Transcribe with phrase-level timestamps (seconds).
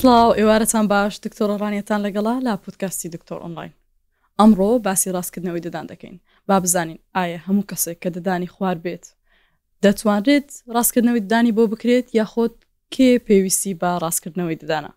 [0.00, 3.72] سلااو ئێوارەتان باش دکتۆرەڕانیتان لەگەڵا لا پودکاستی دکتۆر ئۆنلاین
[4.40, 6.16] ئەمڕۆ باسی ڕاستکردنەوەی دەدان دەکەین
[6.48, 9.04] با بزانین ئایا هەموو کەسێک کە ددانی خوار بێت
[9.84, 12.54] دەتوانرێت ڕاستکردنەوەی ددانی بۆ بکرێت یاخۆت
[12.94, 14.92] کێ پێویستی بە ڕاستکردنەوەی ددانە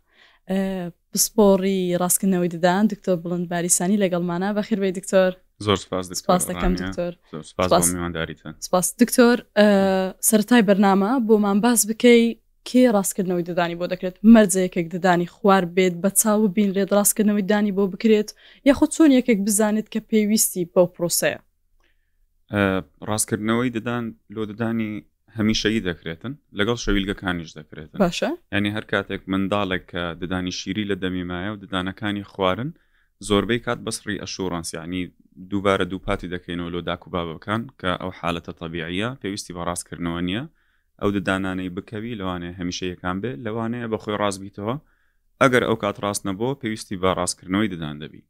[1.12, 5.32] پسپۆڕی ڕاستکردنەوەی ددان دکتۆر بڵند باریسانی لەگەڵمانە بەخیربی دکتۆر
[5.66, 7.12] زۆر سپاس دەکەم دکتۆر
[8.70, 9.38] سپاس دکتۆر
[10.30, 12.24] سەتای بەرنامە بۆمان باس بکەی
[12.70, 17.84] کێ ڕاستکردنەوەی ددانی بۆ دەکرێت مەرجەیەکێک ددانی خوار بێت بە چاو بینرێت ڕاستکردنەوەی دانی بۆ
[17.94, 18.30] بکرێت
[18.70, 21.40] یاخۆ چۆن یەکێک بزانێت کە پێویستی بەو پرۆسەیە
[23.10, 24.04] ڕاستکردنەوەی ددان
[24.36, 24.92] لۆ ددانی
[25.38, 31.50] هەمیشەی دەکرێتن لەگەڵ شەویلگەکانیش دەکرێتن باشە ینی هەر کاتێک منداڵێک کە ددانی شیری لە دەمیمایە
[31.54, 32.70] و ددانەکانی خوارن
[33.30, 35.04] زۆربەی کات بەسڕی ئەشورانسیانی
[35.52, 40.44] دووبارە دووپاتی دەکەینەوە لۆ داکوبابەکان کە ئەو حالەتە تەبیعە پێویستی بە ڕاستکردنەوە نییە
[41.02, 44.76] ئەو ددانانەی بکەوی لەوانەیە هەمیشە یەکان بێ لەوانەیە بە خۆی ڕاستبییتەوە
[45.42, 48.22] ئەگەر ئەو کات ڕاست نەبوو پێویستی بە ڕاستکردنەوەی ددان دەبی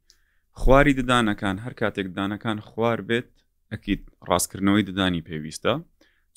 [0.60, 3.28] خواری ددانەکان هەر کاتێک ددانەکان خوار بێت
[3.72, 5.74] ئەکییت ڕاستکردنەوەی ددانی پێویستە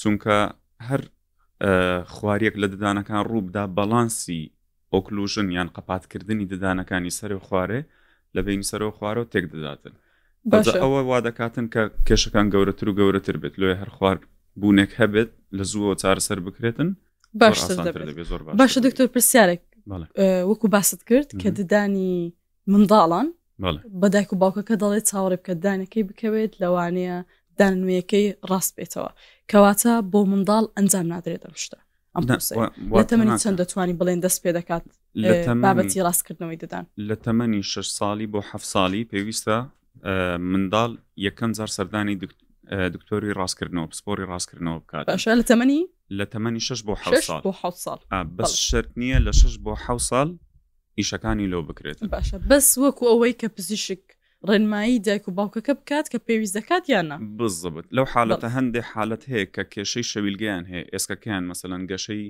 [0.01, 0.37] چونکە
[0.89, 1.01] هەر
[2.13, 4.41] خوارێک لە ددانەکان ڕووبدا بەڵانسی
[4.93, 7.81] ئۆکلوژن یان قەپاتکردنی ددانەکانی سەر و خوارێ
[8.35, 9.93] لە بینی سەرەوە خوارەوە تێک دەداتن
[10.83, 14.21] ئەوە وا دەکاتن کە کێشەکان گەورەتر و گەورەتر بێت لێ هەر خوارد
[14.61, 16.89] بوونێک هەبێت لە زووە چارەسەر بکرێتن
[17.39, 17.59] باش
[18.59, 19.61] باشە دکتۆر پرسیارێک
[20.51, 22.13] وەکو باست کرد کە ددانی
[22.71, 23.27] منداڵان
[24.01, 27.17] بەدایک و باوکەکە دەڵێت چاوەڕێ بکە دانەکەی بکەوێت لەوانەیە
[27.59, 29.11] دانوێیەکەی ڕاست بێتەوە
[29.51, 31.79] کەواتە بۆ منداڵ ئەنجام نادرێتە شتە
[33.11, 34.83] تەمەنی چەند دەتوانانی بڵێن دەست پێ دەکات
[35.65, 39.57] بابەتی ڕاستکردنەوەی دەدان لە تەمەنی شش ساڵی بۆ حەف ساڵی پێویستە
[40.51, 40.91] منداڵ
[41.25, 42.15] یەکەم جار سەردانی
[42.71, 45.81] دکتۆری ڕاستکردنەوە پسپۆری ڕاستکردنەوە بکات لە تەمەنی
[46.19, 47.99] لە تەمەنی شش بۆ سال سال
[48.39, 50.29] بەس شرت نییە لە شش بۆ ح سال
[50.99, 54.03] ئیشەکانی لەو بکرێت باشە بەس وەکو ئەوەی کە پزیشک
[54.49, 59.45] ڕێنمایی دایک و باوکەکە بکات کە پێویست دەکات یانە بزبت لەو حالەتە هەندێک حالت هەیە
[59.55, 62.25] کە کێشەی شەویلگەیان هەیە ئێسکەکەیان مەسەەن گەشەی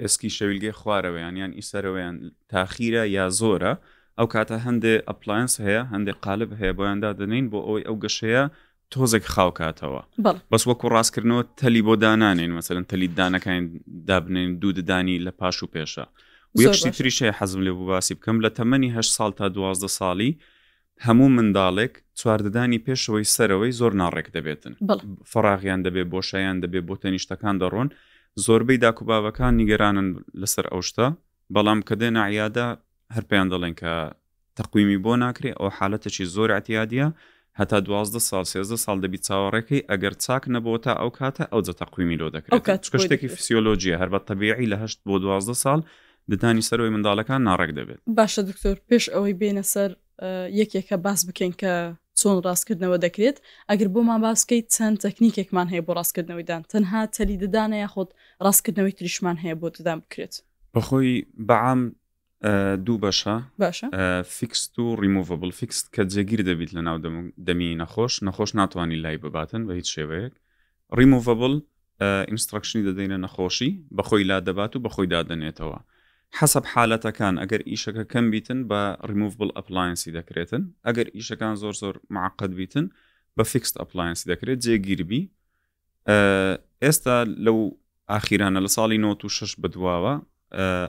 [0.00, 2.16] ئێسکی شەویلگەی خوارەوەیان یان ئیسەرەوەیان
[2.52, 3.72] تاخیرە یا زۆرە
[4.18, 8.44] ئەو کاتە هەندێ ئەپلاینس هەیە هەندێک قالب هەیە بۆیاندا دەنین بۆ ئەوی ئەو گەشەیە
[8.94, 10.00] تۆزێک خاو کاتەوە
[10.52, 13.64] بەس وەکو ڕاستکردنەوە تەلی بۆ دانانین مەمثلەن تەلی دانەکەین
[14.08, 16.04] دابنین دوو ددانی لە پاش و پێشە
[16.64, 20.30] یەکشتی تریشەیە حەزم لێ بۆ باسی بکەم لە تەمەنی هە ساڵ تا دوازدە ساڵی
[21.06, 24.72] هەموو منداڵێک چوارددانی پێشەوەی سەرەوەی زۆر ناڕێک دەبێتن
[25.32, 27.88] فراغیان دەبێت بۆ شایان دەبێت بۆ تەنیشتەکان دەڕۆن
[28.44, 30.08] زۆربەی داکوباوەکان نیگەرانن
[30.40, 31.06] لەسەر ئەوشتە
[31.54, 32.68] بەڵام کە دێن عیادا
[33.14, 33.92] هەر پێیان دەڵێن کە
[34.56, 37.06] تەقویمی بۆ ناکرێت ئەو حالەتەکی زۆر عتیادە
[37.60, 41.74] هەتا دوازدە سال سێزدە ساڵ دەبی چاوەڕێکی ئەگەر چاک نەبەوە تا ئەو کاتە ئەو جە
[41.80, 45.80] تەقویمی لۆ دەکرێت شتێکی فسیۆلۆژیە هەربەت تەبیعی لە هەشت بۆ دوازدە سال
[46.30, 49.90] ددانی سەرەوەی منداڵەکان ناڕێک دەبێت باشە دکتۆر پێش ئەوەی بێنە سەر
[50.60, 51.74] یەکێکە باس بکەین کە
[52.20, 53.36] چۆن ڕاستکردنەوە دەکرێت
[53.70, 58.08] ئەگەر بۆمان باسکەی چەند تەکنیکێکمان هەیە بۆ ڕاستکردنەوەیدان تەنها تەلی ددانە یاخۆت
[58.44, 60.34] ڕاستکردنەوەی تریشمان هەیە بۆ ددان بکرێت
[60.74, 61.12] بەخۆی
[61.48, 61.80] بەعام
[62.76, 63.64] دوو بەشە
[64.24, 66.98] فیکس و ریموڤبل فیکس کە جێگیر دەبیت لە ناو
[67.48, 70.32] دەمی نەخۆش نەخۆش ناتوانانی لای بباتن بە هیچ شێوەیەک
[71.00, 71.52] ریموڤبل
[72.30, 75.78] ئینسترکشنی دەدەینە نەخۆشی بەخۆی لا دەبات و بەخۆی دادنێتەوە
[76.38, 78.80] حەسب حالەتەکان ئەگەر ئیشەکە کەم بیتن بە
[79.10, 82.86] ریموڤبل ئەپلاینسی دەکرێتن ئەگەر ئیشەکان زۆر زۆر معقد بیتن
[83.38, 85.22] بە فیکس ئەپلاینسی دەکرێت جێگیربی
[86.84, 87.58] ئێستا لەو
[88.10, 90.14] ئاخیرانە لە ساڵی 96 بەدواوە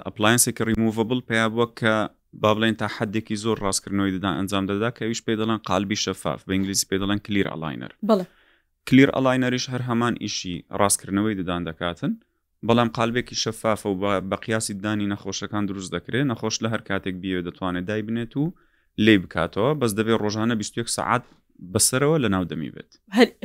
[0.05, 1.95] ئەپلاینسێکی ریموڤبل پێیا بووە کە
[2.41, 6.39] با بڵێن تا حدێکی زۆر ڕاستکردنەوەی دەدا ئەنجام دەدا کە ویش پێ دەڵان قالبی شەفاف
[6.47, 8.25] بە ئنگلیسی پێ دەڵەن کلیر ئەلاینەر بڵێ
[8.87, 12.13] کلیر ئەلاینەریش هەر هەمان ئیشی ڕاستکردنەوەی ددان دەکاتن
[12.67, 17.39] بەڵام قالبێکی شەفافە و بە قیاسی دانی نەخۆشەکان دروست دەکرێت نەخۆش لە هەر کاتێک بیێ
[17.47, 18.45] دەتوانێت دای بنێت و
[19.05, 21.23] لێ بکاتەوە بەس دەبێت ڕۆژانە 21 سعات
[21.73, 22.91] بەسەرەوە لە ناودەمی بێت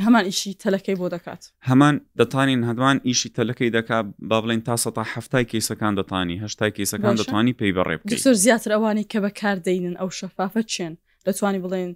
[0.05, 3.99] هەمان ئیشی تەلەکەی بۆ دەکات هەمان دەتانین هەدووان ئیشی تەلەکەی دەکا
[4.31, 7.97] با بڵین تا سە هەفتای کەیسەکان دەتانی هەشتای کەیسەکان دەتوانانی پێی بەڕێ
[8.27, 10.93] زۆر زیاتر ئەوانی کە بەکار دەینن ئەو شەفافە چێن
[11.27, 11.93] دەتوانانی بڵێن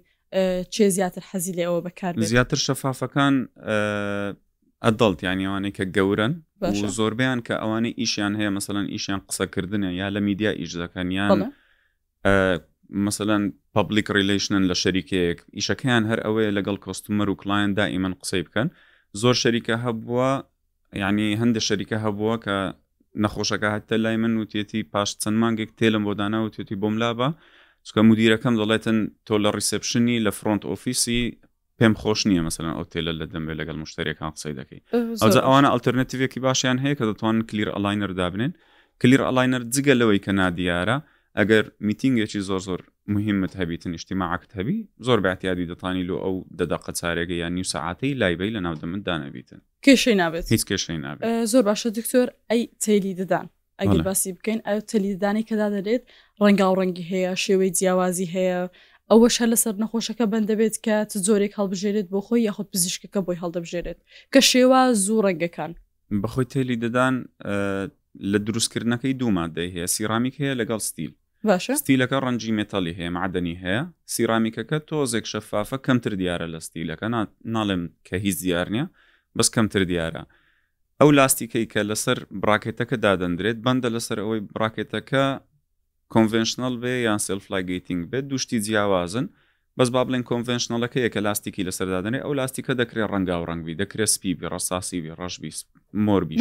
[0.73, 3.35] چێ زیاتر حەزی لێ ئەوە بەکار زیاتر شەفافەکان
[4.85, 6.33] ئەدڵت یانیوانەی کە گەورن
[6.97, 11.39] زۆربیان کە ئەوانەی ئیشیان هەیە مەمثلەن ئیشیان قسەکردنە یا لە میدیا ئیش دەکەنیان
[12.91, 18.69] مثلەن پبلیک ریلیشنن لە شەریکەیەک ئیشەکەیان هەر ئەوەیە لەگەڵ کۆستمەر و کلاین دائیمەن قسەی بکەن
[19.21, 20.31] زۆر شەریکە هەبووە
[21.01, 22.57] یعنی هەندێک شەریکە هەبووە کە
[23.23, 27.27] نەخۆشەکە هەتە لای من وتێتی پاش چەند مانگێک تێلم بۆدانا و توێتی بۆم لابە
[27.87, 28.97] چکە مدیرەکەم دەڵێتن
[29.27, 31.21] تۆ لە ریسپشنی لە فرۆنت ئۆفیسی
[31.79, 34.79] پێم خۆش نییە مەمثلەن ئەو تێلە لە دەمبێ لەگەڵ مشتێکان قسەی دەکەی
[35.21, 38.51] ئەوانە ئەلتەرنتیوێکی باشیان هەیە کە دەتوان کلیر ئەلاینەر دابنێن
[39.01, 40.97] کلیر ئەلاینەر جگە لەوەی کە نادیارە
[41.39, 42.81] ئەگەر میتینگێکی زۆر زۆر
[43.15, 48.51] مهمت هەبیت نیشتیماعکت هەبی زۆر بەعتیادی دەتانی لۆ ئەو دەدەقە چارێگە یان نی سعاتی لایبی
[48.55, 53.47] لە ناودەمت دانەبیتن کێشەی نابێت هیچ کێشەی نابێت زۆر باشە دکتۆر ئەی تێلی دەدان
[53.81, 56.03] ئەگەر باسی بکەین ئەو تەلیدانی کەدا دەرێت
[56.41, 58.59] ڕەنگا و ڕەنگی هەیە شێوەی جیاوازی هەیە
[59.11, 60.95] ئەوەش هە لەسەر نەخۆشەکە بندەبێت کە
[61.27, 63.99] زۆرێک هەڵبژێرێت بۆ خۆی یاخود پزیشکەکە بۆی هەڵدەبژێرێت
[64.33, 65.71] کە شێوە زوو ڕەنگەکان
[66.23, 67.15] بەخۆی تێلی دەدان
[68.31, 71.11] لە دروستکردنەکەی دوو مادەی هەیە سیرامیک هەیە لەگەڵ ستیل
[71.49, 73.81] باشە ستیلەکە ڕەنجی مێتەلی هەیە معدەنی هەیە
[74.13, 77.07] سیرامیکەکە تۆزێک شەفافە کەمتر دیارە لە ستیلەکە
[77.55, 78.85] ناڵێم کە هیچ دیار نییە
[79.37, 80.23] بەس کەمتر دیارە
[80.99, 85.25] ئەو لاستیکەی کە لەسەر براکێتەکە دادەندرێت بەندە لەسەر ئەوەی براکێتەکە
[86.13, 89.25] کۆڤنشنل بێ یان سلفلاگەیتنگ بێت دوشتی جیاوازن
[89.81, 94.09] بەس با بڵێن کۆڤنشنەڵەکەیە کە لاستیکی لە سەردادنێ ئەو لاستیکە دەکرێت ڕەنگا و ڕنگبی دەکرێت
[94.15, 95.51] سپیبی ڕساسیوی ڕژبی
[96.07, 96.35] مۆربی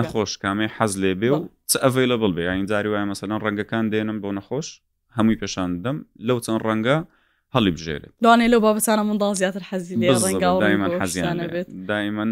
[0.00, 1.38] نەخۆش کامێ حەز لێ بێ و
[1.70, 4.68] چ ئەڤی لە بڵ بێ یانداری وایە مەسەلەن ڕەنگەکان دێنم بۆ نەخۆش
[5.16, 5.96] هەمووی پێشان دەم
[6.28, 6.96] لەو چەند ڕەنگە
[7.54, 9.94] هەڵی بژێرێت دوانێ لەو بابەسانە منداڵ زیاتر حەزی
[10.44, 12.30] دایمەن حەزیانە بێت دایمەن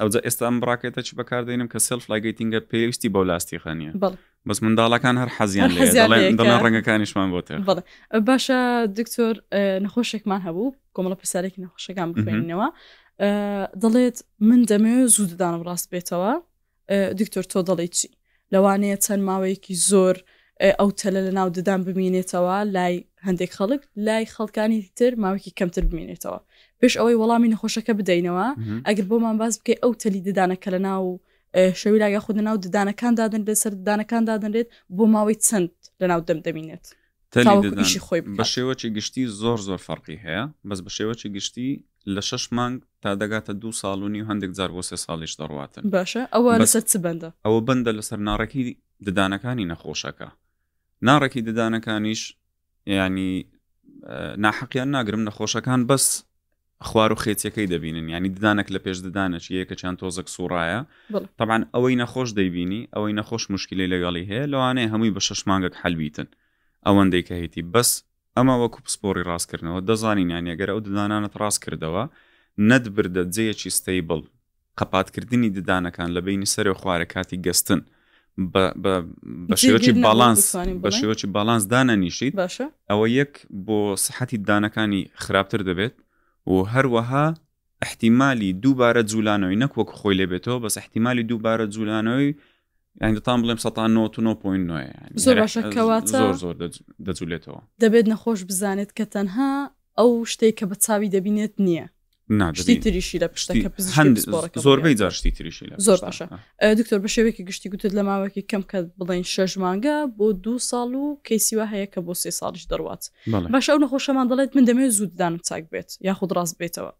[0.00, 3.92] ئەو ئێستا براکێتە چ بەکاردێنم کە سلف لایگەیتینگە پێویستی بۆ لاستی خەنیە
[4.48, 7.40] بەس منداڵەکان هەر حەزیان دەڵێن ڕەنگەکانیشمان بۆ
[8.28, 8.58] باشە
[8.98, 9.34] دکتۆر
[9.84, 12.68] نەخۆشێکمان هەبوو کۆمەڵە پرسیارێکی نەخۆشەکان بخوێنینەوە
[13.82, 14.16] دەڵێت
[14.48, 16.32] من دەمەوێت زوو ددانم ڕاست بێتەوە
[17.20, 18.08] دکتۆر تۆ دەڵێت چی
[18.54, 20.16] لەوانەیە چەند ماوەیەکی زۆر
[20.80, 22.94] ئەو تەلە لە ناو ددان ببینێتەوە لای
[23.26, 26.38] هەندێک خەڵک لای خەڵکانی تر ماوەکی کەمتر ببینێتەوە
[26.80, 28.46] پێش ئەوەی وەڵامی نەخۆشەکە بدەینەوە
[28.86, 31.14] ئەگەر بۆمان باز بکەی ئەو تەلی ددانەکە لە ناو و
[31.54, 35.70] شەوی لاگە خود ناو ددانەکان دادن بێ سەر ددانەکان دادنرێت بۆ ماوەی چەند
[36.00, 36.84] لەناو دەم دەبینێت
[37.32, 41.70] تەلیشی خۆی بە شێوەی گشتی زۆر زۆر فەرقی هەیە بەس بە شێوەی گشتی
[42.14, 46.22] لە شش مانگ تا دەگاتە دو ساڵونی و هەندێک جار بۆ سێ ساڵیش دەڕاتن باشە
[46.34, 48.62] ئەوە لەسەر چ بەندە ئەوە بەندە لەسەر ناڕێکی
[49.06, 50.28] ددانەکانی نەخۆشەکە
[51.08, 52.20] ناڕێکی ددانەکانیش
[52.86, 53.30] ینی
[54.44, 56.06] ناحقیان ناگرم نەخۆشەکان بەس
[56.84, 60.80] خوار و خێچەکەی دەبینن ینی ددانك لە پێش ددانش یەکە چیان تۆزەك سوڕایە
[61.38, 66.28] طبعاان ئەوەی نەخۆش دەیبینی ئەوەی نەخۆش مشکلی لەگەڵی هەیە لەوانەیە هەمووی بە شش مانگك حلبیتن
[66.86, 67.90] ئەوەندەی کە هیتی بەس
[68.36, 72.04] ئەمە وەکو پسپۆری ڕاستکردنەوە دەزانین یانیگەر ئەو ددانانت ڕاست کردەوە
[72.70, 74.20] نەتبردە جەیەکی ستەیبل
[74.78, 77.80] قەپاتکردنی ددانەکان لە بینی سەر و خوارە کاتی گەستن
[78.82, 80.40] بە شێوەی باڵانس
[80.84, 83.32] بە شێوەی باڵانس دانە نیشیت باشە ئەوە یەک
[83.66, 85.96] بۆ سحەتی دانەکانی خراپتر دەبێت
[86.46, 87.34] و هەروەها
[87.82, 92.30] احتیممالی دووبارە جوولانەوەی نەک وەک خۆی لێبێتەوە بەس احتیممالی دووبارە جوولانەوەی
[93.02, 93.58] ئەنگتان بڵێم
[96.42, 96.56] زۆر
[97.06, 99.52] دەجولێتەوە دەبێت نەخۆش بزانێت کە تەنها
[99.98, 101.86] ئەو شتێک کە بە چاوی دەبینێت نییە
[104.56, 106.24] زۆربەی جارشتی تریشی زۆر باشە
[106.80, 110.90] دکتۆر بە شێوێکی گشتی گوتت لە ماوەکی کەم کە بڵین شەژ مانگە بۆ دو ساڵ
[111.04, 113.02] و کەیسیوا هەیە کە بۆ سێ ساڵش دەڕوات
[113.52, 116.92] باش ئەو نەخۆشەمان دەڵێت من دەمێت زوددانم چاک بێت یاخود ڕاست بێتەوە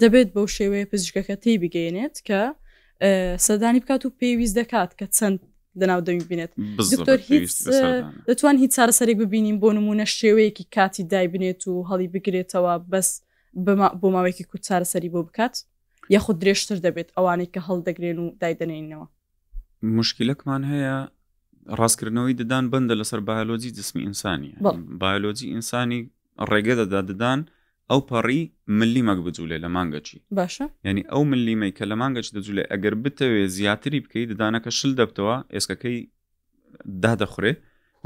[0.00, 2.42] دەبێت بەو شێوەیە پزیشکەکە تێی بگەێنێت کە
[3.46, 5.38] سەدانی بکات و پێویست دەکات کە چەند
[5.80, 6.52] لەناو دەوی بینێت
[6.92, 7.52] دکتۆر هیچ
[8.28, 13.08] دەتوان هیچ چارەسەری ببینیم بۆ نمونە شێوەیەکی کاتی دای بنێت و هەڵی بگرێتەوە بەس
[13.64, 15.60] بۆ ماوەیەکی کو چارەسەری بۆ بکات
[16.14, 19.06] یەخود درێژتر دەبێت ئەوانەی کە هەڵدەگرێن و دایدەنێنینەوە
[19.98, 20.96] مشکلەکمان هەیە
[21.78, 24.52] ڕاستکردنەوەی ددان بندە لەسەر بایۆلۆجی جسمی ئینسانی
[25.02, 26.00] بایۆلۆجی ئینسانی
[26.50, 27.40] ڕێگە دەدا ددان
[27.90, 28.40] ئەو پەڕی
[28.78, 34.00] ملیمەک بجوولێ لە مانگەچی باشە یعنی ئەو ملیمەی کە لە مانگەچ دەجوولێ ئەگەر بتەوێ زیاتری
[34.04, 35.98] بکەیت ددانەکە شل دەبتەوە ئێسکەکەی
[37.04, 37.52] دادەخورێ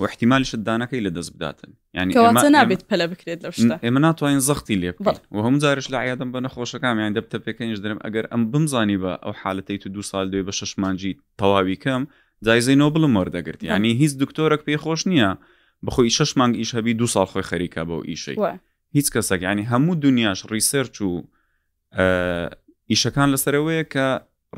[0.00, 2.14] و احتیممالیشت دانەکەی لە دەست بداتن ینی
[2.52, 4.90] نابێت پەلە بکرێت لە ئێمە ناتوانین زەختی لێ
[5.30, 9.12] و هەم جارش لە عیادم بە نەخۆشەکان یان دەبتە پێکەنیش دەرم ئەگەر ئەم بمزانی بە
[9.24, 12.02] ئەو حالەتی تو دو سال دوێ بە شەشمانجی تەواوی کەم
[12.46, 15.30] جایزەی نۆبلم وەردەگرت ینی هیچ دکتۆرەك پێی خۆش نییە
[15.86, 18.36] بخۆی شش مانگ ئیش هەبی دو سال خۆی خەریکە بەو ئیشەی
[18.96, 21.12] هیچ کەسەک ینی هەموو دنیاش ریسەرچ و
[22.90, 24.08] ئیشەکان لەسەرەوەیە کە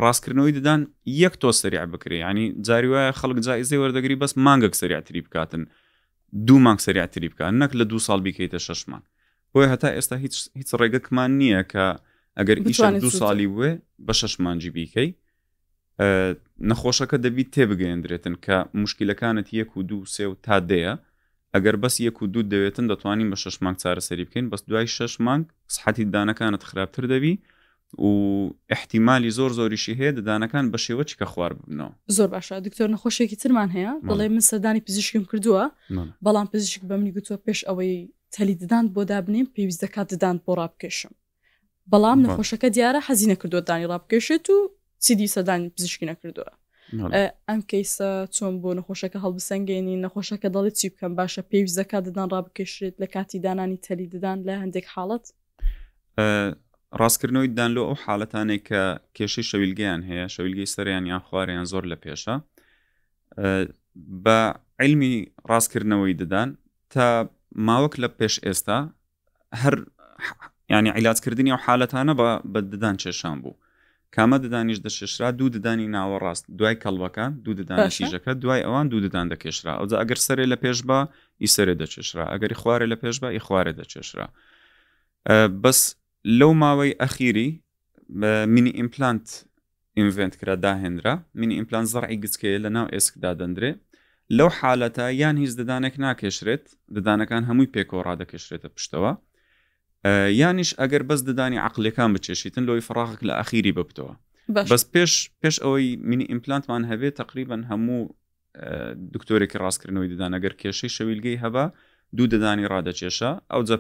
[0.01, 0.81] ڕاستکردنەوەی دەدان
[1.23, 5.63] یەک تۆ سریع بکری ینی جاری وایە خەڵک جایزی وەردەگری بەس مانگەک سریعتری بکاتن
[6.47, 9.03] دوو مانگ سریعتری بکە نەک لە دو ساڵ بیکەیتە شەشمان
[9.53, 11.85] بۆیە هەتا ئێستا هیچ هیچ ڕێگەکمان نییە کە
[12.39, 13.71] ئەگەر ئیش دو ساڵی وێ
[14.07, 15.11] بە شەشمانجی بیکەی
[16.69, 20.95] نەخۆشەکە دەبیت تێبگەێندرێتن کە مشکلەکانت یەک و دوو سێ و تا دەیە
[21.55, 25.13] ئەگەر بەس یەک و دوو دەوێتن دەتوانین بە شش مانگ چارەسەری بکەین بەس دوای شش
[25.27, 25.45] مانگ
[25.77, 27.35] سحتی دانەکانت خراپتر دەبی
[27.99, 33.37] و احتیممالی زۆر زۆریشی هەیە ددانەکان بە شێوە چکە خوار بنەوە زۆر باشە دکتۆر نەخۆشێکی
[33.43, 35.65] ترمان هەیە بەڵێ من سەدانی پزیشکم کردووە
[36.27, 37.95] بەڵام پزیشک بە منی گوتووە پێش ئەوەی
[38.35, 41.13] تەلی ددان بۆ دابنێم پێویست دەکات ددان بۆ ڕابکێشم
[41.93, 44.57] بەڵام نەخۆشەکە دیارە حەزی نەکردووە دانی ڕابکێشێت و
[45.05, 46.53] سیدی سەدانی پزیشکی نەکردووە
[47.49, 52.95] ئەم کەیسە چۆن بۆ نەخۆشەکە هەڵبسەنگێنی نەخۆشەکە دەڵێت چی بکەم باشە پێویست دەکات ددان ڕابکێشێت
[53.03, 55.25] لە کاتی دانانی تەلی ددان لە هەندێک حاڵەت
[57.01, 58.83] ڕاستکردنەوەی دانلۆ ئەو حالەتانێک کە
[59.17, 62.35] کێشەی شەویلگەیان هەیە شەویلگەی سەریان یان خوارەیان زۆر لە پێشە
[64.25, 64.39] بە
[64.83, 65.15] علمی
[65.51, 66.49] ڕاستکردنەوەی ددان
[66.93, 67.07] تا
[67.67, 68.79] ماوەک لە پێش ئێستا
[69.63, 69.75] هەر
[70.73, 72.13] ینی عیلاتکردنی ئەو حالەتانە
[72.53, 73.55] بە ددان چێشان بوو
[74.17, 79.01] کامە ددانیش دەشێشرا دوو ددانی ناوە ڕاست دوای کەڵبەکان دوو ددانی شیژەکە دوای ئەوان دوو
[79.07, 80.99] ددان دەکێشرا ئەوجا ئەگەر سەرێ لە پێش بە
[81.45, 84.27] ئیسەرێ دەچێشرا ئەگەری خوارێ لە پێش بە ئی خوارێ دەچێشرا
[85.63, 85.81] بەس
[86.25, 87.61] لەو ماوەی ئەخیری
[88.55, 89.29] مینی ئیمپلانت
[89.99, 93.73] ئینڤنت کرا داهێنرا مینی ئیمپلان زڕعی گچکەیە لە ناو ئێسکدا دەندرێ
[94.37, 96.65] لەو حالەتە یان هیچ ددانێک ناکێشرێت
[96.95, 99.13] ددانەکان هەمووی پێکۆڕا دەکەشرێتە پشتەوە
[100.41, 104.15] یانیش ئەگەر بەس ددانی عقلەکان بچێشیتن لۆی فراغک لە ئەخیری ببتەوە
[104.71, 105.13] بەس پێش
[105.43, 108.01] پێش ئەوەی مینی ئیمپلانتمان هەبێت تقریبان هەموو
[109.15, 111.65] دکتۆرێکی ڕاستکردنەوەی ددانەگەر کێشەی شەویلگەی هەبە
[112.17, 113.77] دوو ددانی ڕادەچێشە ئەو جە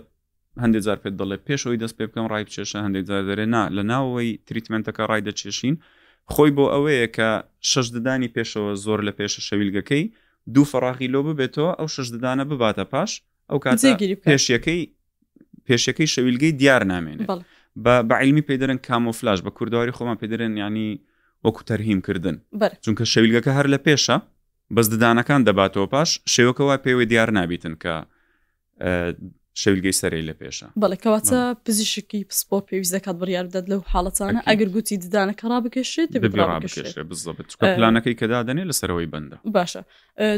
[0.60, 3.82] هەندێک جار پێت دەڵێ پێشەوەی دەست پێ بکەم ڕای بچێشە هەندێک جار دەرێ نا لە
[3.90, 5.74] ناوەوەی تریتمنتەکە ڕای دەچێشین
[6.32, 7.30] خۆی بۆ ئەوەیە کە
[7.70, 10.02] شش ددانی پێشەوە زۆر لە پێشە شەویلگەکەی
[10.54, 13.10] دوو فەراغی لۆ ببێتەوە ئەو شش ددانە بباتە پاش
[13.50, 14.80] ئەو کاتگیری پێشیەکەی
[15.68, 17.28] پێشەکەی شەویلگەی دیار نامێنێت
[17.84, 20.90] بە عیلمی پێدەرن کامۆفلاش بە کوردواری خۆمان پێدرن ینی
[21.44, 22.36] وەکو تەرهیمکردن
[22.84, 24.16] چونکە شەویلگەکە هەر لە پێشە
[24.76, 27.94] بەس ددانەکان دەباتەوە پاش شێوەکەەوە پێوەی دیار نابیتن کە
[29.60, 34.96] شەویلگەی سەری لە پێشە بەڵکەواتە پزیشکی پسپۆ پێویست دەکات بڕیار بدات لەو حاڵەتانە ئەگەر گوتی
[35.04, 36.10] ددانەکە ڕابکەشێت
[37.76, 39.82] پلانەکەی کەدا دەنێ لەسەرەوەی بندە باشە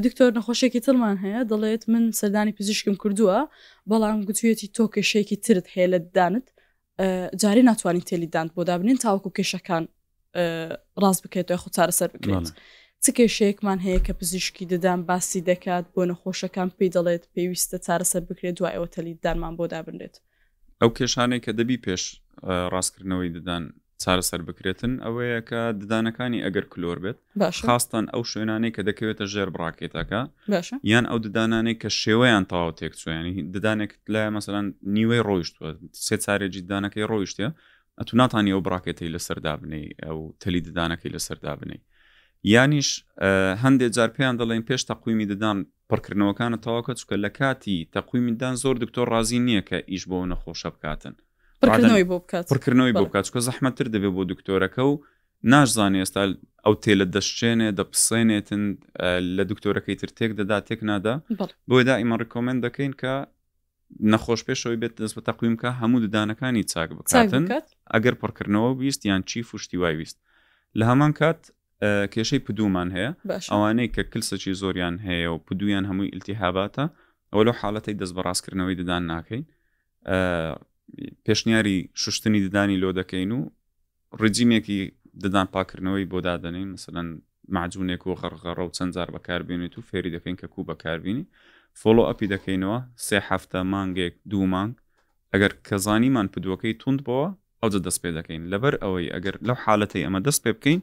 [0.04, 3.38] دکتۆر نەخۆشێکی ترمان هەیە دەڵێت من سەردانی پزیشکم کردووە
[3.90, 6.46] بەڵام گوتوویەتی تۆ کێشەیەکی ترت هەیە لە دانت
[7.42, 9.84] جاری ناتوانین تێلیدان بۆ دابنین تاوەکو کێشەکان
[11.02, 12.48] ڕاست بکێت و خو چارەسەر بکەیت.
[13.04, 18.54] چ کێشەیەکمان هەیە کە پزیشکی ددان باسی دەکات بۆ نەخۆشەکان پێی دەڵێت پێویستە چارەسەر بکرێت
[18.58, 20.14] دوایەوە تەلیددانمان بۆ دابنرێت
[20.80, 22.02] ئەو کێشانێک کە دەبی پێش
[22.74, 23.62] ڕاستکردنەوەی ددان
[24.02, 27.18] چارەسەر بکرێتن ئەوەیە کە ددانەکانی ئەگەر کلۆر بێت
[27.68, 30.20] خاستان ئەو شوێنانەی کە دەکەوێتە ژێر بڕاکێتەکە
[30.92, 35.70] یان ئەو ددانانێک کە شێوەیان تەواو تێکچوێنی ددانێک لای مەسەلاەن نیوەی ڕۆیشتووە
[36.06, 37.48] سێ چارێکی ددانەکەی ڕۆیشتە
[37.98, 41.80] ئەتو ناتانی ئەو بڕاکێتی لەسەردا بنەی ئەو تەلی ددانەکەی لەسەردا بنەی
[42.52, 42.88] یانیش
[43.64, 45.58] هەندێک جار پێیان دەڵێن پێش تەقویمی دەدام
[45.90, 51.14] پڕکردنەوەکانە تەواوکە چکە لە کاتی تەقویمیدان زۆر دکتۆر ڕازی نییە کە ئیش بۆ نەخۆشە بکاتن
[51.62, 54.94] پڕکردنەوەی بۆ بکات چکە زەحمەتر دەبێت بۆ دکتۆرەکە و
[55.52, 56.22] ناشزانێ ئێستا
[56.64, 58.62] ئەو تێلە دەشتێنێ دەپسێنێتن
[59.36, 61.14] لە دکتۆرەکەی تر تێک دەدا تێک نادا
[61.68, 63.14] بۆیدا ئیمە ڕکۆمنت دەکەین کە
[64.12, 67.44] نەخۆش پێشەوەی بێت دەست بە تەقویم کە هەموو ددانەکانی چاک بکاتن
[67.94, 70.16] ئەگەر پڕکردنەوە ویست یان چی فشتی وای ویست
[70.78, 71.40] لە هەمان کات
[72.14, 73.10] کێشەی پدومان هەیە
[73.52, 76.84] ئەوانەی کە کلسەکی زۆریان هەیە و پدویان هەمووی ئلتیهاباتە
[77.32, 79.42] ئەوە لەو حالەتی دەست بەڕاستکردنەوەی ددان ناکەین
[81.26, 83.40] پێشنیاری شوشتنی ددانی لۆ دەکەین و
[84.22, 84.80] ڕجیمێکی
[85.24, 87.08] ددان پاکردنەوەی بۆ دادنین مثلەن
[87.56, 91.24] معجونێک و غەرغەڕە و چەندجار بەکاربیێنێت و فێری دەکەین کە کو بەکاربیێنی
[91.80, 94.72] فۆلو ئەپی دەکەینەوە سێ هەفتە مانگێک دوو مانگ
[95.32, 97.26] ئەگەر کەزانیمان پدوەکەی تونند بەوە
[97.60, 100.80] ئەو دەست پێ دەکەین لەبەر ئەوەی ئەگەر لەو حالەتی ئەمە دەست پێ بکەین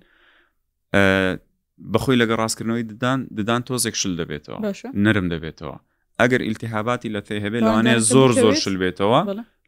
[1.93, 4.59] بەخۆی لەگە ڕاستکردنەوەی ددان ددان تۆزێک شل دەبێتەوە
[5.05, 5.77] نرم دەبێتەوە
[6.19, 9.21] ئەگەر ئیلتیهاباتی لە تێ هەبێت لەوانەیە زۆر زۆر شل بێتەوە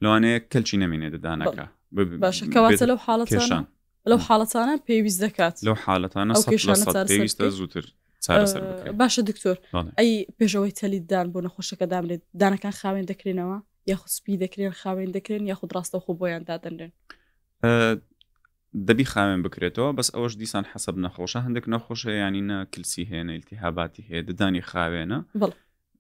[0.04, 1.66] لەوانەیە کەلچی نامێنێ ددانەکە
[2.26, 3.64] باشکەواتە لەو حاڵەتشان
[4.12, 6.34] لەو حاڵەتانە پێویست دەکات لەو حاڵەتانە
[7.12, 7.86] پێویستە زووتر
[9.00, 9.58] باشە دکتۆر
[10.00, 13.58] ئەی پێشەوەی تەلیددان بۆ نەخۆشەکە دامرێت دانەکان خاوێن دەکرێنەوە
[13.92, 16.92] یاخود سپی دەکرێن خاوێن دەکرێن یاخود ڕاستە خۆ بۆیان دادەنرێن
[18.88, 24.04] دەبی خاوێن بکرێتەوە بەس ئەوەش دیسان حەسب نەخۆشە هەندێک نەخۆشە ینی نە کلسی هەیە نەیلتیهاباتی
[24.10, 25.20] هەیە ددانی خاوێنە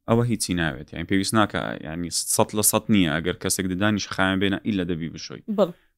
[0.09, 4.37] ئەوە هیچی ناوێت یان پێویست ناکە ینی سە لە سە نییە ئەگەر کەسێک ددانیش خاوێن
[4.41, 5.41] بێنە ئیل لە دەبی بشۆی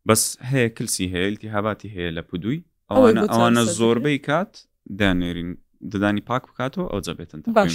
[0.10, 2.60] بەس هەیە کلسی هەیە التیهاباتی هەیە لە پودووی
[2.91, 4.53] ئەوانە ئەوانە زۆربەی کات
[5.00, 5.51] دانێرین
[5.91, 7.74] ددانی پاک بکاتەوە ئەو جەبێتن باش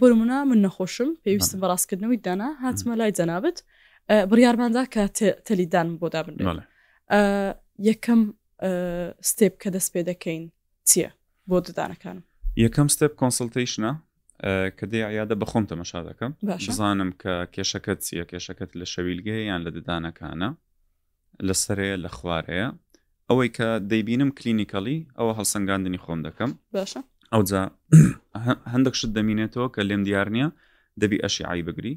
[0.00, 3.58] بۆمونە من نەخۆشم پێویستم بەڕاستکردنەوەی دانا هاتمە لای جەنابەت
[4.30, 5.02] بڕارماندا کە
[5.46, 6.34] تەلیدان بۆ دابن
[7.90, 8.22] یەکەم
[9.30, 10.42] ستێپ کە دەست پێ دەکەین
[10.88, 11.10] چییە
[11.48, 12.22] بۆ ددانەکانم
[12.62, 13.90] یەکەم ستێپ کۆنسلتیشنە
[14.78, 16.32] کە دێ عیادە بەخۆم تەمەشا دەکەم
[16.68, 20.50] بزانم کە کێشەکەت چیە کێشەکەت لە شەویلگەی یان لە ددانەکانە
[21.46, 22.68] لەسەرەیە لە خوارەیە
[23.28, 26.50] ئەوەی کە دەیبینم کلینیکەڵی ئەوە هەڵسەنگاندنی خۆم دەکەم
[27.32, 27.42] ئەو
[28.72, 30.48] هەندێک شت دەمینێتەوە کە لێم دیار نییە
[31.02, 31.94] دەبی ئەشی عی بگری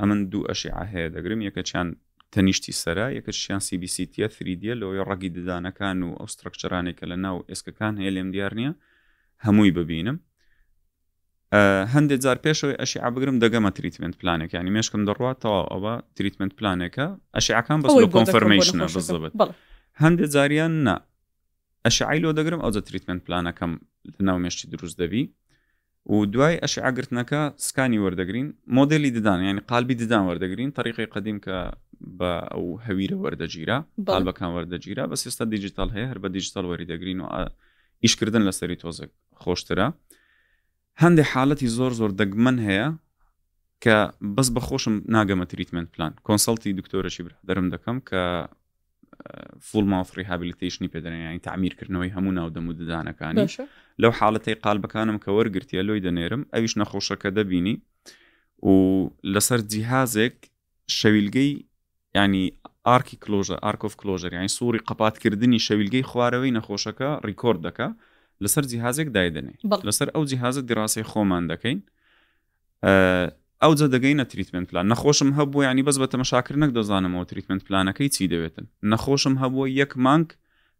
[0.00, 1.88] ئەمن دوو ئەشی ئاهەیە دەگرم یەکە چیان
[2.34, 8.10] تەنیشتی سەرا یەکەشیان سیBCتیە فریدە لەوەی ڕگی ددانەکان و ئەو سترکچرانێکە لە ناو ئێسکەکان هەیە
[8.16, 8.72] لێم دیار نییە
[9.46, 10.16] هەمووی ببینم
[11.94, 17.06] هەندێک جار پێشەوەی ئەشی ئابگرم دەگەمە تریتمنت پلانێک ینی مێشکم دەڕاتەوە ئەوە تریتمنت پلانێکە
[17.36, 19.32] ئەشعەکان بە کۆنفەرمیشنە بزبت
[20.02, 20.94] هەندێک زاریان نا
[21.86, 23.72] ئەشعی لۆ دەگرم ئەوزە تریتمنت پلانەکەم
[24.14, 25.24] لە ناو مێشتی دروست دەبی
[26.12, 31.56] و دوای ئەش ئاگرتنەکە سکانی وەردەگرین مۆدلی ددان ینی قالبی ددان وەردەگرین تاریقی قدیم کە
[32.18, 33.76] بە ئەو هەویرە وەردەگیرە
[34.08, 37.26] باڵ بەکان وەردەگیرە بە سێستا دیجیتال هەیە هەر بە دیجیتال وەریدەگرین و
[38.04, 39.10] ئیشکردن لە سەری تۆزێک
[39.42, 39.86] خۆشترە
[41.02, 42.88] هەندێک حالەتی زۆر زۆر دەگمەن هەیە
[43.84, 43.96] کە
[44.36, 48.22] بەس بەخۆشم ناگەمە تریتمنت پلان کۆنسڵتی دکتۆرەشی دەرم دەکەم کە
[49.68, 53.46] فول مافری هابلیتیشنی پێدرێنانی تعمیرکردنەوەی هەموو ناودەمو ددانەکانی
[54.02, 57.76] لەو حالەتی قالبەکانم کە وەرگرتیە لۆی دەنێرم ئەویش نەخۆشەکە دەبینی
[58.70, 58.74] و
[59.34, 60.36] لەسەر جیهازێک
[60.98, 61.52] شەویلگەی
[62.18, 62.42] ینی
[62.90, 67.88] ئارکی کلۆژە ئارکۆف کلۆژەر یانی سووری قپاتکردنی شەویلگەی خوارەوەی نەخۆشەکە ڕیکۆرد دەکە
[68.42, 69.54] لەسەر جیهازێک دایدنێ
[69.88, 71.78] لەسەر ئەو جیهازە دیڕاستی خۆمان دەکەین
[73.62, 78.24] ئەو جە دەگەینە تریتمنت پلان نەخۆشم هەبوو ینی بەس بە تەمەشاکردنەک دەزانمەوە تریتمنت پلانەکەی چی
[78.32, 80.28] دەوێتن نەخۆشم هەبووە یەک مانگ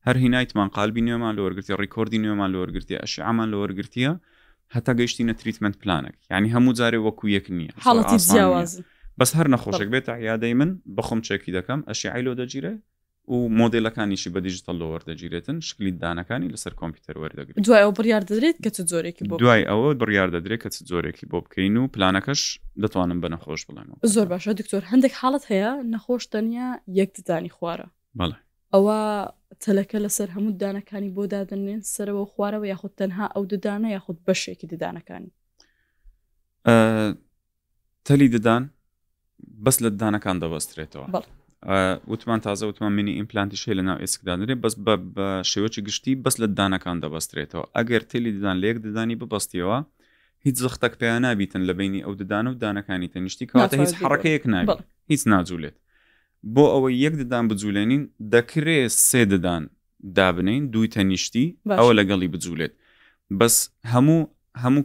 [0.06, 4.12] هەر هینایتمان قالبی نوێمان لەوەرگرتی ڕیکۆردی نوێمان لەوەرگرتی ئەشعامان لەوەرگرتیە
[4.74, 8.72] هەتا گەیشتینە تریتمنت پلانێک ینی هەموو جارێ وەکو یەک نییە حڵەتی جیاواز
[9.18, 12.72] بەس هەر نەخۆشێک بێت یادەی من بەخۆم چێکی دەکەم ئەشیعیلۆ دەگیرێ
[13.34, 18.56] و مۆدلەکانیشی بە دیژتە لەوەەر دەگیرێتن شکلی دانەکانی لەسەر کۆمپیوتەر وەردەگرێت دوای ئەو بڕیار دەدرێت
[18.64, 22.42] کە زۆرێکی دوای ئەوە بڕیار دەدرێت کە زۆرێکی بۆ بکەین و پلانەکەش
[22.82, 26.68] دەتوانم بە نەخۆش بڵێن زۆر باشە دکتۆر هەندێک حالت هەیە نەخۆش تەنیا
[27.00, 27.88] یەکدانی خوارە
[28.20, 28.36] بەڵێ
[28.74, 29.00] ئەوە
[29.64, 35.30] تەلەکە لەسەر هەموو دانەکانی بۆ دادنێن سەرەوە خوارەوە یاخود تەنها ئەو ددانە یاخود بەشێکی ددانەکانی
[38.06, 38.62] تەلی ددان
[39.66, 41.06] بەس لە ددانەکان دەبەسترێتەوە
[42.12, 44.74] وتمان تازە وتمان منی ئیمپلانتیش لە ناو ئێسکدانێ بەس
[45.16, 49.78] بە شێوەی گشتی بەس لە ددانەکان دەبەسترێتەوە ئەگەر تێلی ددان لێک ددانی ببەستیەوە
[50.46, 54.80] هیچ زەختەک پێیان نابیتن لە بینی ئەو ددان و دانەکانی تەنیشتی کەواتە هیچ حڕەکەیەک نابێت
[55.12, 55.76] هیچ ناجوولێت
[56.54, 58.02] بۆ ئەوەی یەک ددان بجوولێنین
[58.34, 59.62] دەکرێت سێ ددان
[60.18, 61.46] دابنین دوی تەنیشتی
[61.78, 62.72] ئەوە لەگەڵی بجوولێت
[63.38, 63.56] بەس
[63.92, 64.20] هەموو
[64.64, 64.82] هەموو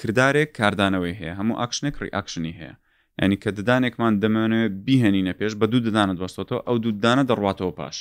[0.00, 2.74] کردارێک کاردانەوەی هەیە هەموو ئاکشنێک ڕی ئاکشنی هەیە
[3.22, 7.96] ئەنی کە ددانێکمان دەمەوێت بیهێنینە پێش بە دوو ددانە دەستەوە ئەو دوودانە دەڕاتەوە پاش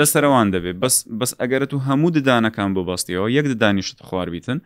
[0.00, 4.58] لە سەروان دەبێت بەس بەس ئەگەرت و هەموو ددانەکان بۆ بەستیەوە یەک ددانیشت خوارویتن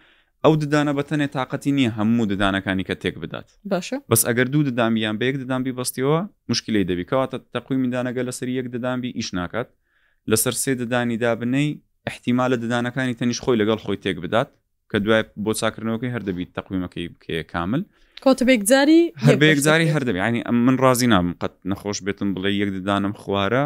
[0.45, 4.63] ئەو ددانە بە تەنێ تااقەتی نییە هەموو ددانەکانی کە تێک بدات باشە بەس ئەگەر دوو
[4.69, 6.19] ددانبییان بە یەک ددانبی بەستیەوە
[6.51, 9.69] مشکلی دەبی کەواتە تەقوی میدانەگە لەسەر یەک ددانبی ئیش ناکات
[10.31, 11.69] لەسەر سێ ددانی دابنەی
[12.11, 14.49] احتیمالە ددانەکانی تەنیش خۆی لەگەڵ خۆی تێک بدات
[14.91, 17.83] کە دوای بۆ چاکردنەوەکەی هەردەبیت تەقویمەکەی بکێ کامل
[18.25, 22.71] کۆتبێک جاری هەربێک جاری هەردەبی ینی ئەم من ڕازی نام قەت نەخۆش بێتم بڵێ یەک
[22.77, 23.65] ددانم خوارە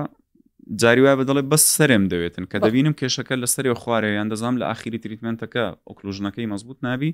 [0.82, 4.98] جاری وای بەدەڵێ بەس سرم دەوێتن کە دەبینم کێشەکە لە سەری خوارەیان دەزانام لە ئاخری
[5.04, 7.10] تریتمنتەکە ئۆکلژنەکەی مەزبوط نابی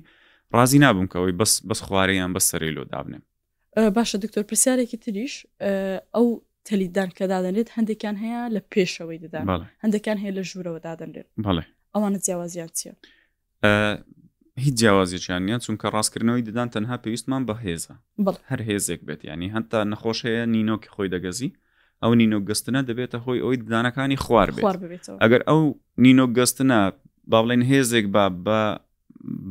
[0.55, 3.19] ڕازی نابم کەەوەی بەس بەس خوارەیان بە سەری لۆ دابنێ
[3.97, 5.33] باشە دکتۆر پرسیارێکی تریش
[6.15, 6.27] ئەو
[6.69, 9.39] تەلیددان کە دادەنێت هەندێکیان هەیە لە پێشەوەی دەدا
[9.83, 12.93] هەندێکان هەیە لە ژوورەوە دادەنێت بەڵێ ئەوانە جیاوازیان چییە؟
[14.57, 17.95] هیچ جیاوازیچیانە چونکە ڕاستکردنەوەی ددان تەنها پێویستمان بە هێزە
[18.49, 21.49] هەر هێزێک بێت ینی هەنتا نەخۆش هەیە نینۆکی خۆی دەگەزی
[22.03, 25.61] ئەو نینۆ گەستنە دەبێتە هۆی ئەوی ددانەکانی خوار بێت ئەگەر ئەو
[26.03, 26.81] نینۆ گەستنە
[27.31, 28.61] با بڵێن هێزێک با بە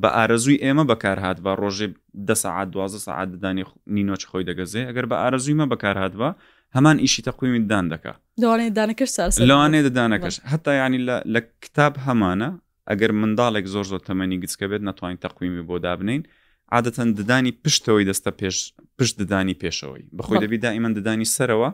[0.01, 1.87] بە ئارەزووی ئێمە بەکارهات بە ڕۆژێ
[2.29, 3.65] ده سعات دوازە سعات ددانی
[3.97, 6.31] نینۆچ خۆی دەگەزێ ئەگەر بە ئارەزوویمە بەکارهاتوە
[6.77, 11.01] هەمان ئیشی تەقویمی دان دەکە لەوانێ ددانەکەش هەتا ینی
[11.35, 12.51] لە کتاب هەمانە
[12.93, 16.23] ئەگەر منداڵێک زۆر زۆر تەمەنی گچکە بێت ناتوانین تەقویمی بۆ دابنین
[16.75, 18.57] عادەتەن ددانی پشتەوەی دەستە پێش
[18.99, 21.71] پشت ددانی پێشەوەی بەخۆی دەبی دائیمەن ددانی سەرەوە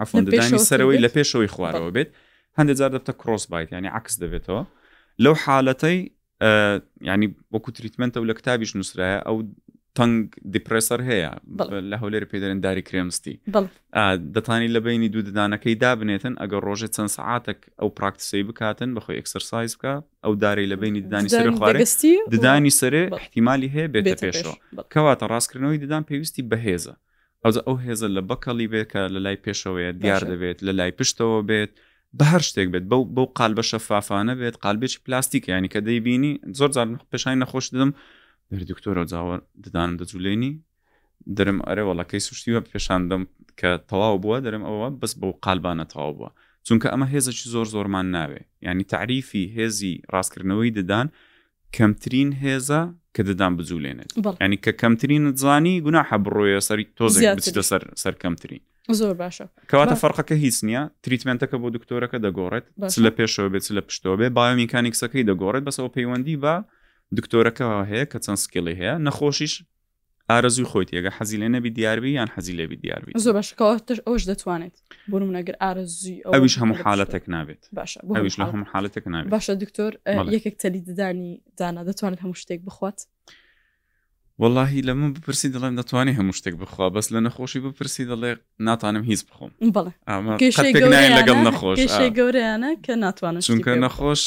[0.00, 2.10] ئەفۆن ددانی سەرەوەی لە پێشەوەی خوارەوە بێت
[2.58, 4.62] هەندێک جار دەبتە کرۆس بایت ینی عکس دەبێتەوە
[5.24, 5.98] لەو حالەتەی
[7.10, 9.36] ینی وەکو تریتمنتە و لە کتابیش نووسراە ئەو
[9.98, 10.18] تەنگ
[10.56, 11.30] دیپرسەر هەیە
[11.92, 13.34] لە هەولێر پێدەێن داری کرێمستی
[14.34, 19.72] دەتانی لە بینی دوو ددانەکەی دابنێتن ئەگە ڕۆژێ چەند سعاتێک ئەو پراکتسی بکاتن بەخۆی ئەکسرسایز
[19.76, 24.54] بکە ئەو دارەی لە بینی ددانی سەر خوارستی ددانی سرێ احتیممالی هەیە بێتە پێشەوە
[24.92, 26.94] کەواتە ڕاستکردنەوەی ددان پێویستی بەهێزە
[27.44, 31.40] ئەو ئەو هێزە لە بەکەڵی بێت کە لە لای پێشەوەیە دیار دەبێت لە لای پشتەوە
[31.48, 31.72] بێت
[32.18, 36.32] بە هەر شتێک بێت بەو بەو قال بە شەفافانە بێت قالبێکی پلاستیک ینی کە دەیبینی
[36.58, 37.90] زۆر زار پێشای نەخۆش دەم
[38.50, 40.52] دەری دکتۆرە جاوە ددانم دەجوولێنی
[41.36, 43.22] دەرم ئەرێ وڵەکەی سوشتیوە پێشاندەم
[43.60, 46.30] کە تەواو بووە دەرم ئەوە بەس بەو قالبانە تەواو بووە
[46.66, 51.06] چونکە ئەمە هێزەی زۆر زۆرمان ناوێ ینی تعریفی هێزی ڕاستکردنەوەی ددان
[51.76, 52.80] کەمترین هێزە
[53.14, 54.10] کە ددان بجوولێنێت
[54.44, 58.62] ینی کە کەمترین زانی گونا حەبڕۆیە سەری تۆزیاتە سەر سەر کەمترین
[59.00, 62.66] زۆر باشە کەواتە فەرقەکە هیچ نییە تریتمنتەکە بۆ دکتۆرەکە دەگۆڕێت
[63.04, 66.54] لە پێشەوە بێت لە پشتەوە بێ بامیکانیکسەکەی دەگۆڕێت بەسەوە پەیوەندی بە
[67.20, 69.54] دکتۆرەکەەوە هەیە کە چەند سکیڵی هەیە نەخۆشیش
[70.30, 74.76] ئارەزوی خۆیت یەگە حەزی لە نەبی دیاربی یان حەزی لەبی دیاربی زۆر بەشەوەتر ئەوش دەتوانێت
[75.10, 79.92] بۆمەگەر ئارزوی ئەوش هەموو حالەتێک نابێت باشەویش لە هەموو حالەتێک نابێت باشە دکتۆر
[80.36, 82.98] یەکێک تەلی ددانی دانا دەتوانێت هەموو شتێک بخوات
[84.40, 88.30] واللهی لە من بپرسی دەڵێم دەتوانانی هەموو شتێک بخوا بەس لە نەخۆشی بپرسی دەڵێ
[88.66, 89.92] ناتانم هیچ بخۆم بڵێ
[91.18, 91.78] لەگەڵ نەخۆش
[92.18, 94.22] گەورەیانە کە ناتوانن چونکە نەخۆش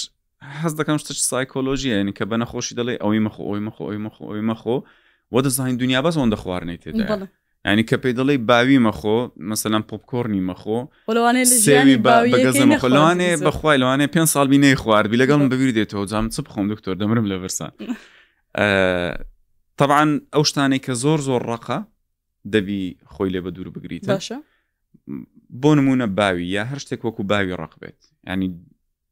[0.62, 4.24] حەز دەکەم شتە سایکۆلۆژیە ینی کە بە نەخۆشی دەڵێ ئەوی مەخۆ ئەوی مەخۆ ئەوی مەخۆ
[4.30, 4.76] ئەوی مەخۆ
[5.34, 7.06] وە دەزانین دنیا بەس ئەوەندە خواردنەی تێدا
[7.66, 9.18] ینی کە پێی دەڵێ باوی مەخۆ
[9.52, 10.80] مەسەلام پۆپکۆرنی مەخۆ
[12.34, 17.26] بەگەزمەخۆلوانێ بەخوای لەوانێ پێ ساڵبی نەی خواردبی لەگەڵم ببییر دێتەوە جام چ بخۆم دکتۆر دەمرم
[17.32, 17.72] لە برسان
[19.80, 21.78] طبعاان ئەو شتانێک کە زۆر زۆر ڕقە
[22.54, 24.38] دەبی خۆی لێ بە دوور بگریت باشە
[25.62, 28.00] بۆ نمونە باوی یا هەر شتێک وەکو باوی ڕق بێت
[28.32, 28.48] ینی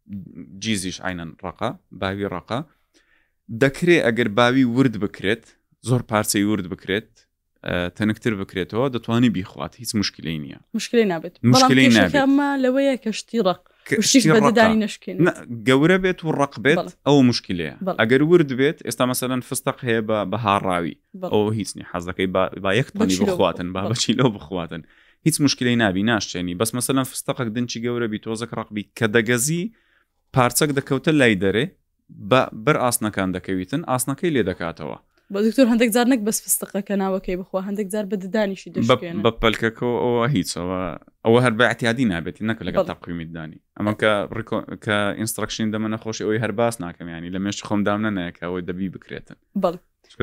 [0.08, 1.70] جیزیش عینەن ڕقا
[2.04, 2.60] باوی ڕقا
[3.64, 5.44] دەکرێ ئەگەر باوی ورد بکرێت
[5.90, 7.10] زۆر پارچەی ورد بکرێت
[7.98, 11.90] تەنکتر بکرێتەوە دەتوانانی بیخوات هیچ مشکلی نییە مشکلی نابێت مشکلی
[12.64, 13.62] لەوەیە کەشتی ڕق
[15.68, 20.18] گەورە بێت و ڕق بێت ئەو مشکلەیە ئەگەر ورد بێت ئێستا مەسەەن فستق هەیە بە
[20.32, 20.96] بەهاڕاوی
[21.34, 22.28] ئەو هیچنی حەزەکەی
[22.64, 24.82] با یەک تانی بخواتن با بەچی لەو بخواتن
[25.26, 29.64] هیچ مشکلی نابی ناشتێنی بەس مەسەەن فستەقەک دنچی گەورە بی تۆزەک ڕقبی کە دەگەزی
[30.38, 31.66] پارچەک دەکەوتە لای دەرێ
[32.32, 34.98] بە بەر ئاسنەکان دەکەویتن ئاسنەکەی لێ دەکاتەوە
[35.48, 38.70] دکتۆر هەندێک جار نەک بەس فستەکە ناوەکەی بخوا هەندێک جار بە ددانیشی
[39.26, 40.80] بە پلکەکەەوە ئەوە هیچەوە
[41.26, 44.14] ئەوە هەر بە احتیادی نابێتی نەکە لەگە تەقیمیددانی ئەمە کە
[44.86, 49.76] کە ئینسترکشین دەمە نەخۆشی ئەوی هەرباس ناکەمیانی لە مێش خۆمدام نەنەکە ئەوەی دەبی بکرێتن بڵ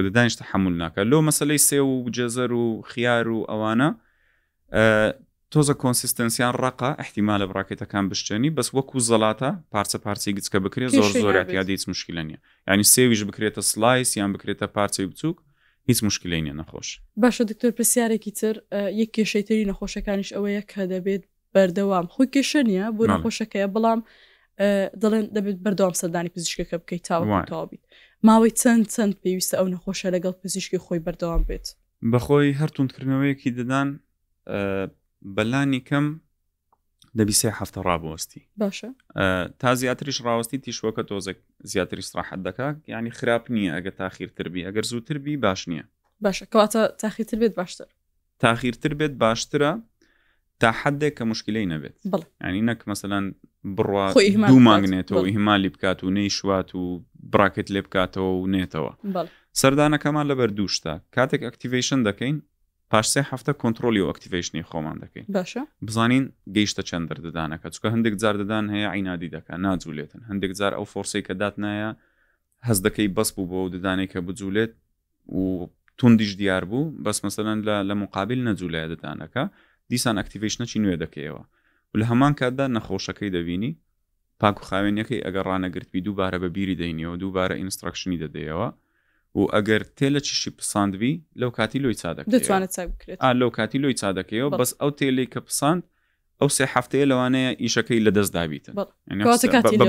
[0.08, 3.88] ددانیشتە حمل ناکە لۆ مەسلەی سێ و جەزەر و خیار و ئەوانە
[5.54, 11.62] تۆزە کۆنسیستەنسیان ڕقا احتیمالە بڕاکێتەکان بشتێنی بەس وەکو زەڵاتە پارچە پارچی گچکە بکرێت زۆر زۆراتیا
[11.74, 12.38] هیچ مشکلە نیە
[12.70, 15.38] ینی سێویش بکرێتە سلایس یان بکرێتە پارچەی بچووک
[15.88, 16.88] هیچ مشکلی نیە نەخۆش
[17.22, 18.54] باشە دکتۆر پرسیارێکی تر
[19.00, 21.22] یەک کێشەیتری نەخۆشەکانیش ئەوەیە کە دەبێت
[21.54, 24.00] بەردەوام خۆی کێشە نیە بۆ نەخۆشەکەیە بەڵام
[25.02, 27.82] دەڵێن دەبێت بەردەوام سەردانی پزیشکەکە بکەیت تاوەتەواویت
[28.28, 31.66] ماوەی چەند چەند پێویستە ئەو نەخۆشە لەگەڵ پزیشکی خۆی بەردەوام بێت
[32.12, 33.88] بەخۆی هەر توندکردنەوەیەکی دەدان
[35.36, 36.06] بەلانی کەم
[37.18, 38.88] دەبی سێ هەفتە ڕابوەستی باشە
[39.60, 41.32] تا زیاتریش ڕاوەستی تیشوەکە تۆزە
[41.70, 45.84] زیاتری استراحەت دەکا ینی خراپ نییە ئەگە تاخیرتربی ئەگەر زووتربی باش نییە
[46.24, 47.86] باشە کەواتە تاخیرتر بێت باشتر
[48.42, 49.72] تاخیرتر بێت باشترە
[50.62, 51.96] تا حدێک کە مشکلەی نەبێت
[52.46, 53.26] ینی نەک مەسەلاەن
[53.76, 54.06] بڕوا
[54.50, 57.02] دوو مانگنێتەوە هیمالی بکات و نەیشوات و
[57.32, 58.92] براکت لێ بکاتەوە و نێتەوە
[59.60, 62.36] سەردانەکەمان لەبەر دووشتا کاتێک ئەکتیڤیشن دەکەین
[62.92, 66.24] پاشسێ هەفتە کۆنتترۆلی و ئەکتیڤشنی خۆمان دەکەین باشە بزانین
[66.54, 71.22] گەیشتە چەند دەردەدانەکە چکە هەندێک جار دەدان هەیە عینادی دەکە ناجوولێتن هەندێک جار ئەو فۆرسی
[71.26, 71.90] کە دات نایە
[72.68, 74.72] هەز دەکەی بەس بوو بۆ ددانێک کە بجوولێت
[75.38, 75.42] و
[75.98, 79.42] توندیش دیار بوو بەس مەسەەن لە لە مقابل نەجوولای ددانەکە
[79.90, 81.42] دیسان ئەکتیڤشنەی نوێ دەکەیەوە
[81.98, 83.72] لە هەمان کاتدا نەخۆشەکەی دەبینی
[84.40, 88.68] پاک و خاوێنەکەی ئەگەر ڕانەگررتبی دووبارە بە بیری دەینەوە دووبارە ئینستراکشنی دەدەیەوە
[89.34, 92.72] و ئەگەر تێلە چشی پساندوی لەو کاتی لۆی چادەکە دەتوانێت
[93.42, 95.82] لەو کاتی لۆی چادەکەیەوە بەس ئەو تێلەی کە پسند
[96.40, 98.74] ئەو سێ هەفتەیە لەوانەیە ئیشەکەی لە دەست دابیتن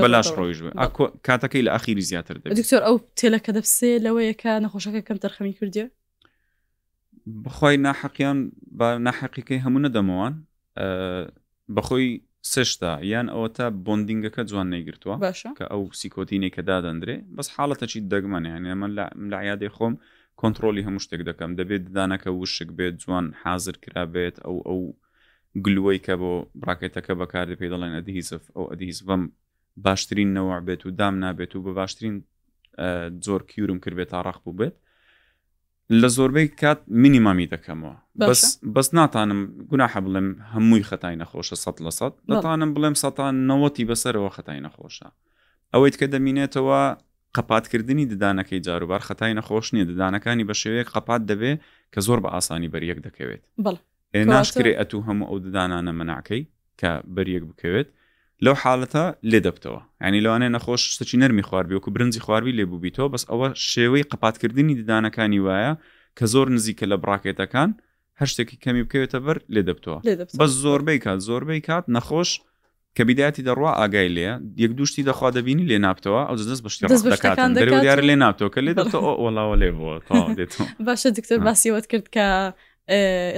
[0.04, 0.58] بەلاش ڕۆیژ
[1.26, 5.84] کاتەکەی لە ئاخیری زیاتر دکتۆر ئەو تێلەکە دەپسێ لەوەیەکە نەخۆشەکە کەم تەرخەمی کردی
[7.44, 8.38] بخوای ناحقیان
[8.78, 10.34] با ناحقیەکەی هەموو نەدەمەوان
[11.76, 12.08] بەخۆی
[12.46, 15.14] سشتا یان ئەوە تا بندینگەکە جوان نەیگرتووە
[15.58, 18.90] کە ئەو سیکۆتینێک کە دادەندرێ بەس حاڵەتەکی دەگمانیان من
[19.32, 19.94] لەعیادی خۆم
[20.40, 24.80] کۆنتترۆلی هەموو شتێک دەکەم دەبێت ددانەکە وشک بێت جوان حاضر کرابێت ئەو ئەو
[25.64, 29.22] گلوی کە بۆ براکێتەکە بەکار پێ دەڵێن ئەدیهیزف ئەو ئەدیهیز بەم
[29.86, 32.16] باشترین نەوە بێت و دام نابێت و بە باشترین
[33.26, 34.74] زۆر کیورم کرد بێت تا ڕخ بوو بێت
[36.00, 37.94] لە زۆربەی کات مینیمامی دەکەمەوە
[38.28, 38.42] بەس
[38.76, 44.30] بەس ناتانم گوناح بڵێم هەمووی خەتای نەخۆشە سە لە سە دەتانم بڵێم سەتان نەوەتی بەسەرەوە
[44.36, 45.08] خەتای نەخۆشە
[45.72, 46.80] ئەوەیت کە دەمینێتەوە
[47.36, 51.52] قەپاتکردنی ددانەکەی جاروبار خەتای نەخۆش نیە ددانەکانی بە شێوەیە قەپات دەبێ
[51.92, 53.42] کە زۆر بە ئاسانی بەریەک دەکەوێت
[54.34, 56.42] ناشکرێ ئەتو هەموو ئەو ددانانە مناکەی
[56.80, 57.88] کە بەریەک بکەوێت
[58.46, 63.08] لەو حالەتە لێ دەبتەوە ینی لەوانێ نەخۆش شتەی نەرمی خواردبی وکو برنجی خواردبی لێ بووبییتەوە
[63.14, 65.72] بەس ئەوە شێوەی قپاتکردنی ددانەکانی وایە
[66.18, 67.70] کە زۆر نزیکە لە بڕاکێتەکان
[68.20, 69.98] هەر شتێکی کەمی بکەوێتە بەر لێ دەبتەوە
[70.38, 72.30] بە زۆربەی کات زۆربەی کات نەخۆش
[72.96, 74.28] کە بیداەتی دەڕوا ئاگای لێ
[74.64, 78.60] یەک دوشتی دەخوا دەبینی لێ نابتەوە ئەو دەست بەشتی دەکاتن دەرەوە دیارە لێ نابتەوە کە
[78.66, 79.90] لێ دەبتەوە وەڵاوە لێ بۆ
[80.86, 82.26] باشە دکتۆر باسیوت کرد کە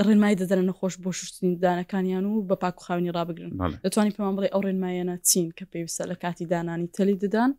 [0.08, 3.52] ڕێنمای دەدەن نەخۆش بۆ شوشتنی دانەکانیان و بە پاک و خاونی ڕابگرن
[3.84, 7.50] دەتوانانی پێمان بڵێ ئەو ڕێنمایەنە چین کە پێویستە لە کاتی دانانی تەلی دەدان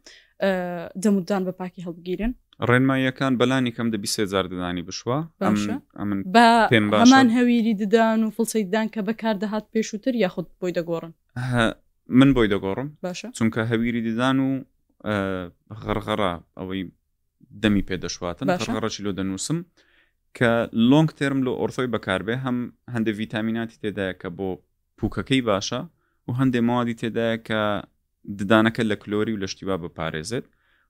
[1.04, 2.32] دەموددان بە پاکی هەڵبگیرن
[2.70, 5.18] ڕێنماییەکان بەلانی کەم دە 20هزار ددانی بشوە
[6.92, 11.12] بەمان هەویری ددان و فڵسەیددان کە بەکاردەهات پێشووتر یاخود بۆی دەگۆڕن
[12.20, 14.48] من بۆی دەگۆڕم باشە چونکە هەویری ددان و
[15.84, 16.82] غڕغڕا ئەوەی
[17.64, 19.58] دەمی پێدەشواتن غڕەی لۆ دەنووسم
[20.38, 20.52] کە
[20.92, 22.58] لۆنگ ترم لە ئۆرفۆی بەکاربێ هەم
[22.96, 24.50] هەندە ڤیتامیناتی تێدایە کە بۆ
[25.00, 25.82] پوکەکەی باشە
[26.28, 27.62] و هەندێ ماوادی تێدایە کە
[28.40, 30.46] ددانەکە لە کلۆری و لەشتیوا بپارێزێت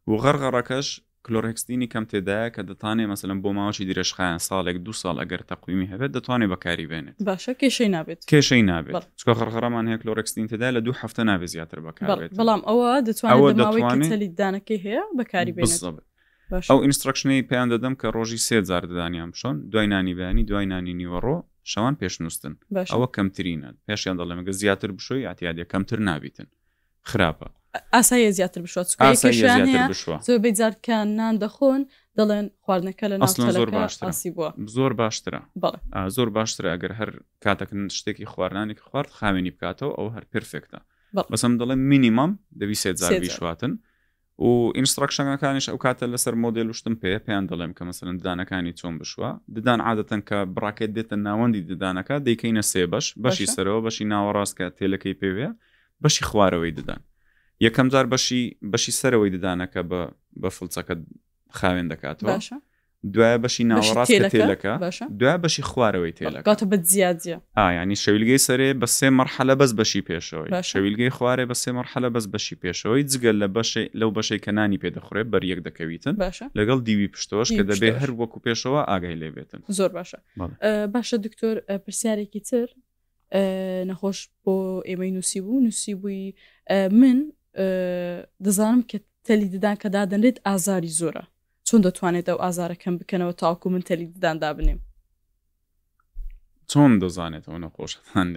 [0.10, 0.88] و غەرغەڕەکەش
[1.26, 6.12] کلۆرهکسینی کەم تێدایە کە دەتانێ مەسلم بۆ ماوەی درێژخایان ساڵێک دو ساڵ ئەگەر تەقویمی هەبێت
[6.16, 10.96] دەتوانێت بەکاری بێنێت باشە کێشەی نابێت کێشەی نابێت چکە خڕمان هەیە کلۆرەکسین تێدا لە دوو
[11.02, 15.72] هەفتە نابێت زیاتر بەکارێت بەڵام ئەوە دەتوانێت دانەکەی هەیە بەکاری بێت
[16.72, 21.38] ئەو ئینسترکشنەی پێیان دەدەم کە ڕۆژی سێزار ددانیان بشۆن دوای نانی بەیانی دوای نانی نیوەڕۆ
[21.72, 22.54] شەوان پێشنووسن
[22.94, 26.48] ئەوە کەمترینە پێشیان دەڵێ مەگە زیاتر بشۆی ئاتیادە کەمتر نابیتن
[27.10, 27.48] خراپە
[27.96, 31.82] ئاسایی زیاتر بشوەزارکان نان دەخۆن
[32.20, 33.16] دەڵێن خواردنەکە لە
[33.56, 35.42] زۆر باشسی بووە زۆر باشترە
[36.16, 37.10] زۆر باشترە ئەگەر هەر
[37.46, 40.80] کاتەکن شتێکی خواردانێک خوارد خاوێنی بکاتەوە ئەو هەر پرفێکتە
[41.32, 43.74] بەسم دەڵێن مینیمم دەوی سێزار بیشواتن.
[44.44, 49.30] و ئینستراکشنەکانیش ئەو کاتە لەسەر مۆدل وشتم پێ پێیان دەڵێم کە مەمثلەن ددانەکانی چۆن بشوە
[49.56, 55.16] ددان عادەتەن کە بڕاکێت دێتە ناوەندی ددانەکە دەیکەینە سێ بەش بەشی سەرەوە بەشی ناوەڕاستکە تێلەکەی
[55.22, 55.48] پێوێ
[56.04, 57.02] بەشی خوارەوەی ددان
[57.66, 60.02] یەکەم جار بەشی بەشی سەرەوەی ددانەکە بە
[60.42, 60.94] بە فڵچەکە
[61.58, 62.32] خاوێن دەکاتەوە
[63.14, 64.72] دوای بەشی ناوەڕاستە تێلەکە
[65.20, 70.50] دوای بەشی خوارەوەی تێلەکەاتە بە زیادە ئایانی شەویلگەی سەرێ بە سێ مەرحەلە بەس بەشی پێشەوەی
[70.72, 75.24] شەویلگەی خوارێ بە سێ مەرحەلە بەس بەشی پێشەوەی جگەل لە بەش لەو بەشەی کەنانی پێدەخورێ
[75.32, 76.16] بەریەک دەکەویتن
[76.58, 80.20] لەگەڵ دیوی پشتۆش کە دەبێ هەر وەکو پێشەوە ئاگای لێبێتن زۆر باشە
[80.96, 82.68] باشە دکتۆر پرسیارێکی تر
[83.90, 84.54] نەخۆش بۆ
[84.90, 86.34] ئێمەی نووسی بوو نووسی بووی
[87.02, 87.18] من
[88.46, 91.26] دەزانم کە تەلی ددان کە دادەنرێت ئازاری زۆرە
[91.70, 94.80] چۆن دەتوانێت ئەو ئازارەکەم بکەنەوە تاوکو من تەلی دداندا بنێم
[96.72, 98.28] چۆن دەزانێتەوە نەخۆشەتان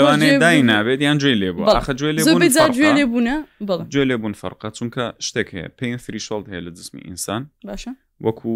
[0.00, 2.12] لەوانێ دای نابێت یان جوێ لێ بووێ
[2.96, 3.36] لێ بوونە
[3.92, 7.92] جوێ لێ بوون فەرقە چونکە شتێک هەیە پێین فریشڵ هەیە لە جسمی ئینسان باشە
[8.26, 8.52] وەکو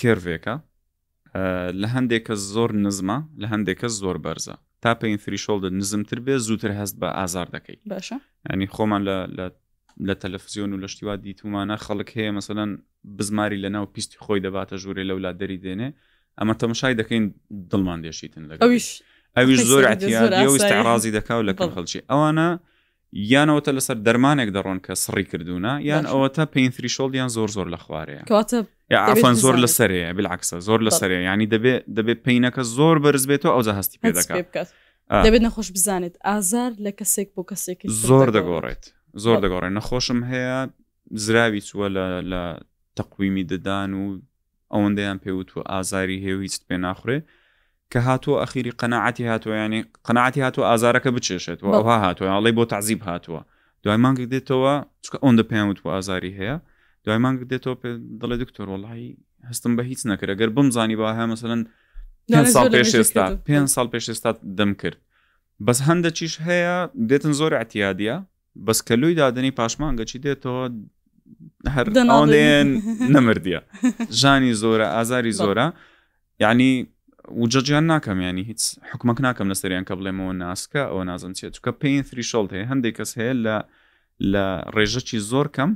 [0.00, 0.54] کێرڤێکە
[1.80, 6.96] لە هەندێکە زۆر نزمە لە هەندێکە زۆر بەرزە تا پێین فریشۆڵدە نزمتر بێ زووتر هەست
[7.00, 8.16] بە ئازار دەکەیت باشە
[8.52, 9.02] ینی خۆمان
[9.36, 9.44] لە
[10.00, 12.68] لە تەلەفزیۆن و لەشتیوا دیتومانە خەڵک هەیە مەسەەن
[13.18, 15.88] بزماری لە ناو پیستی خۆی دەباتە ژووری لەولا دەری دێنێ
[16.40, 17.24] ئەمە تەمەشای دەکەین
[17.70, 18.60] دڵمان دێشیتن لەگە
[19.36, 22.48] ئەویش زۆر ئەتیڕازی دەکا و لەکەم خەڵکی ئەوانە
[23.32, 28.22] یانەوەتە لەسەر دەرمانێک دەڕۆن کە سڕی کردوونە یان ئەوەتە پێینتریشۆڵیان زۆر زۆر لە خوارەیە
[28.92, 33.52] ئافان زۆر لە سەرەیە بلعکسە زۆر لە سەرەیە ینی دەبێت دەبێت پینەکە زۆر بەرز بێتەوە
[33.54, 34.68] ئەوزە هەستی پێ دەکات
[35.26, 38.84] دەبێت نەخۆش بزانێت ئازار لە کەسێک بۆ کەسێکی زۆر دەگۆڕێت
[39.20, 40.56] زۆر دەگەڕێن نەخۆشم هەیە
[41.24, 41.88] زراوی چووە
[42.32, 42.42] لە
[42.96, 44.04] تەقویمی ددان و
[44.72, 47.18] ئەوەندەیان پێوتوە ئازاری هێو هیچ پێ ناخورێ
[47.92, 53.00] کە هاتووە ئەخیری قەنەعاتی هاتووە ینی قەنەعاتی هاتووە ئازارەکە بچێشێتەوە ئەوها هاتووە ئەڵی بۆ تعزیب
[53.08, 53.40] هاتووە
[53.84, 54.72] دوای مانگە دێتەوە
[55.04, 56.56] چکە ئەوەندە پێیانوتوە ئازاری هەیە
[57.04, 59.06] دوای مانگە دێتەوە پێ دەڵێ دکتۆر وڵی
[59.48, 61.60] هەستم بە هیچ نەکرد گەر بمزانی با هەیە مثلەن
[62.32, 64.98] پێ ساڵ پێش ئێستا پێ ساڵ پێش ئێستا دەم کرد
[65.66, 66.74] بەس هەندە چیش هەیە
[67.10, 68.16] دێتن زۆر ئەتیادە
[68.66, 70.64] بەسکەلووی دادنی پاشمانگەچی دێتەوە
[71.74, 72.68] هەردەڵێن
[73.14, 73.58] نەمردە
[74.20, 75.66] ژانی زۆرە ئازاری زۆرە
[76.42, 76.70] یعنی
[77.42, 82.04] وجەجیان ناکەم ینی هیچ حکومەک ناکەم لەسەریان کە بڵێمەوە ناسکە ئەو نازم چێت چکە پێین
[82.10, 83.56] فریشڵ هەیە هەندێک کەس هەیە لە
[84.32, 84.44] لە
[84.76, 85.70] ڕێژەکی زۆر کەم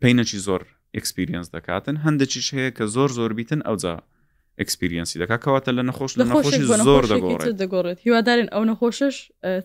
[0.00, 0.62] پینەکی زۆر
[0.96, 3.96] ئەکسپیرینس دەکاتن هەندێکیش هەیە کە زۆر زۆر بیتن ئەوجا
[4.60, 7.04] ئەکسپیرینسی دەکا کەواتە لە نەخۆش لە نەخۆشی زۆر
[7.62, 9.16] دەگۆڕێت هیوادارن ئەو نەخۆشش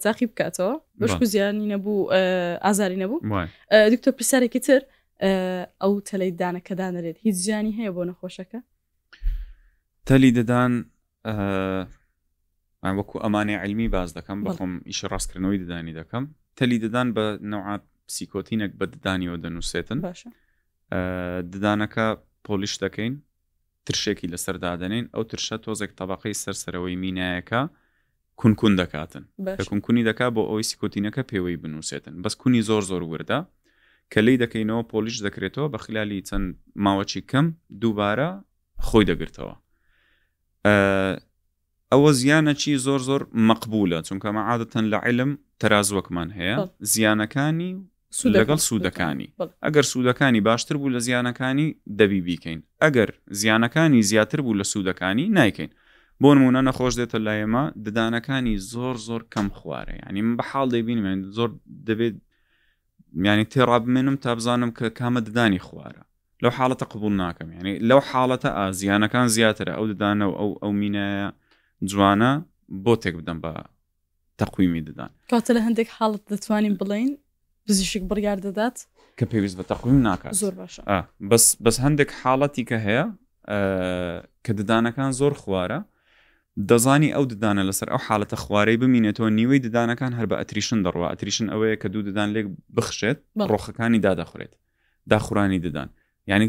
[0.03, 2.11] تاقی بکاتەوە بەشکو زیانی نەبوو
[2.67, 3.17] ئازاری نەبوو
[3.93, 4.81] دکتۆر پرسیارێکی تر
[5.83, 8.59] ئەو تەلەی دانەکەدا نەرێت هیچ زیانی هەیە بۆ نەخۆشەکە
[10.09, 10.71] تەلی دەدان
[12.97, 16.23] وەکو ئەمانێ علمی باز دەکەم بەخۆم ئیش ڕاستکردنەوەی ددانی دەکەم
[16.59, 20.29] تەلی دەدان بە نەوعات پسیکۆتینەك بە ددانیەوە دەنووسێتن باشە
[21.53, 22.05] ددانەکە
[22.47, 23.15] پۆلیش دەکەین
[23.89, 27.61] ترشێکی لەسەردادەنین ئەو ترشە تۆزێک تەباقی سەرسەرەوەی مینایەکە
[28.41, 29.23] کونکون دەکاتن
[29.69, 33.39] کونکونی دەکات بۆ ئەوی سیکۆتینەکە پێوەی بنووسێتن بەس کونی زۆر زۆر وردە
[34.13, 36.47] کەلەی دەکەینەوە پۆلیش دەکرێتەوە بە خلالی چەند
[36.85, 37.45] ماوەچی کەم
[37.81, 38.29] دووبارە
[38.87, 39.55] خۆی دەگرتەوە
[41.91, 46.55] ئەوە زیانەکی زۆر زۆر مەقبولە چونکە مە عادەتەن لە عیلم تەراز وەکمان هەیە
[46.91, 47.71] زیانەکانی
[48.35, 49.27] لەگەڵ سوودەکانی
[49.65, 51.67] ئەگەر سوودەکانی باشتر بوو لە زیانەکانی
[51.99, 55.71] دەبی بیکەین ئەگەر زیانەکانی زیاتر بوو لە سوودەکانی نایکەین
[56.21, 60.67] بۆ نمونە نەخۆش دێتە لای ئێمە ددانەکانی زۆر زۆر کەم خوارێ ینی من بە حاڵ
[60.69, 61.49] دەبینم زۆر
[61.87, 62.13] دەبێت
[63.21, 66.03] میانی تێڕابمێنم تا بزانم کە کامە ددانی خوارە
[66.43, 71.29] لەو حاڵەتە قبول ناکەم ینی لەو حاڵەتە ئازیانەکان زیاترە ئەو ددانە و ئەو ئەو مینەیە
[71.91, 72.31] جوانە
[72.83, 73.51] بۆ تێک بدەم بە
[74.39, 77.11] تەقویمی ددان کاتە لە هەندێک حاڵت دەتوانین بڵین
[77.67, 78.75] پزیشک بڕیار دەدات
[79.19, 80.73] کە پێویست بە تەقویم ناکات زۆر باش
[81.31, 83.03] بەس بەس هەندێک حاڵەتی کە هەیە
[84.45, 85.79] کە ددانەکان زۆر خوارە
[86.69, 91.47] دەزانی ئەو ددانە لەسەر ئەو حالەتە خوارەی ببینێتەوە نیوەی ددانەکان هەر بە ئەتریشن دەڕوە ئەتریشن
[91.53, 92.47] ئەوەیە کە دوو ددان لێک
[92.77, 93.17] بخشێت
[93.51, 94.53] ڕۆخەکانی دادەخورێت
[95.11, 95.89] داخورانی ددان
[96.29, 96.45] یعنی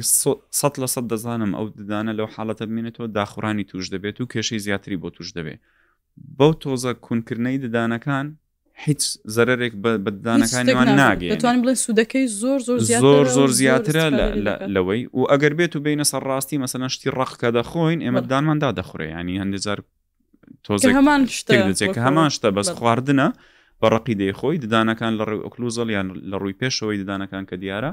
[0.61, 4.97] سە لە سە دەزانم ئەو ددانە لەو حالەتە ببینێتەوە داخورانی توش دەبێت و کێشەی زیاتری
[5.03, 5.61] بۆ توش دەبێت
[6.39, 8.27] بەو تۆزە کوونکردنەی ددانەکان
[8.85, 9.03] هیچ
[9.37, 9.73] زەرێک
[10.05, 14.07] بەدانەکانیوان ناگەێتوانین بڵێ سوودەکەی زۆر زۆر زۆر زۆر زیاترە
[14.75, 19.07] لەوەی و ئەگەر بێت و بینە سەر ڕاستی مەسەنە شتی ڕەخکە دەخۆین ئێمە داماندا دەخورێ
[19.17, 19.81] ینی هەندێک جار
[20.65, 23.29] تۆزێک هەمان شتێک هەمان شتە بەس خواردنە
[23.81, 27.91] بە ڕقی دەیخۆی ددانەکان لە ڕێ ئۆکلوزەڵ یان لە ڕووی پێشەوەی ددانەکان کە دیارە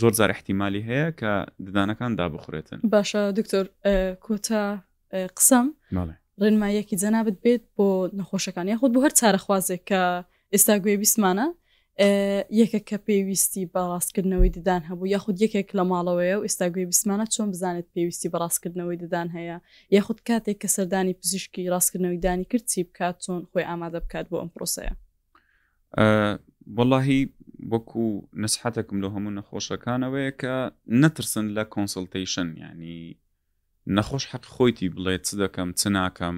[0.00, 1.32] زۆر زار احتیممالی هەیە کە
[1.66, 3.64] ددانەکان دا بخورێتن باشە دکتۆر
[4.26, 4.62] کۆتا
[5.36, 5.66] قسەم
[6.42, 7.86] ڕێنمایەکی جەنابەت بێت بۆ
[8.18, 10.00] نەخۆشەکان یاخود بۆ هەر چارەخوازێک کە
[10.52, 11.46] ئێستا گوێ بیسمانە
[12.60, 17.48] یەکە کە پێویستی بەڕاستکردنەوەی ددان هەبوو یاخود یەکێک لە ماڵەوەی و ئێستا گوێ بیسمانە چۆن
[17.52, 19.56] بزانێت پێویستی بەڕاستکردنەوەی ددان هەیە
[19.96, 24.36] یاخود کاتێک کە سەردانی پزیشکی ڕاستکردنەوەی دانی کرد چی بکات چۆن خۆی ئامادە بکات بۆ
[24.42, 24.94] ئەم پرۆسەیە
[26.76, 27.22] وەڵاهی
[27.72, 28.04] وەکو
[28.42, 30.54] نسحاتێکم لە هەموو نەخۆشەکانەوەی کە
[31.02, 32.96] نەترسن لە کۆنسلتیشن ینی
[33.94, 36.36] نەخۆش حەق خۆیتی بڵێ چ دەکەم چ ناکەم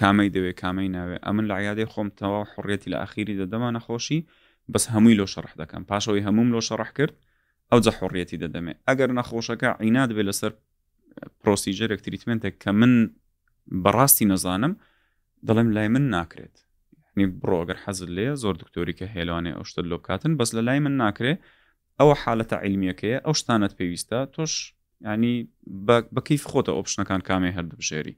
[0.00, 4.20] کامەی دەوێ کامەی ناوێ ئەمن لە عیادی خۆم تەوا حڕێتی لە ئاخیری دەدەما نەخۆشی
[4.72, 7.14] بەس هەمووی لۆ شەڕح دەکەم پاشەوەی هەموم لۆ شەڕح کرد
[7.70, 10.52] ئەو جە حڕێتی دەدەمێ ئەگەر نەخۆشەکە عینات بێ لەسەر
[11.42, 12.92] پرۆسیجرێک تریتمنتێک کە من
[13.84, 14.72] بەڕاستی نەزانم
[15.46, 16.56] دەڵێم لای من ناکرێت
[17.16, 20.94] نی بڕۆگەر حەزل لێ زۆر دکتۆری کە هێلانێ ئەو شتە لۆکاتن بەس لە لای من
[21.02, 21.34] ناکرێ
[21.98, 24.52] ئەوە حالەتە علمیەکەیە ئەو شتانت پێویستە تۆش
[25.06, 25.32] ینی
[26.16, 28.14] بەکەیف خۆتە ئۆپشنەکان کامێ هەر بژێری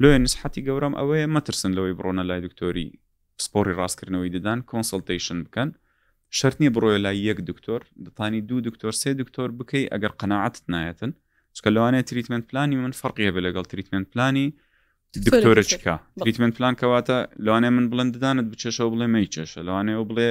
[0.00, 2.86] لێ نسحەتی گەورم ئەوەیە مەترسن لەوەی بڕۆنە لای دکتۆری
[3.44, 5.68] سپۆری ڕاستکردنەوەی ددان کۆنسلتیشن بکەن
[6.36, 11.12] شرت نیە بڕۆیە لای یەک دکتۆر دەتانی دوو دکتۆر سێ دکتۆر بکەی ئەگەر قەنەعات نایەتن
[11.56, 14.46] چکە لەوانێت تریتمنت پلانی من فەرقیە بێ لەگەڵ تریتمنت پلانی
[15.26, 20.30] دکتۆرە چکە تریتمنت پلان کەواتە لەوانێ من بڵند ددانت بچێشەوە بڵێ مەی چێشە لەوانەیە بڵێ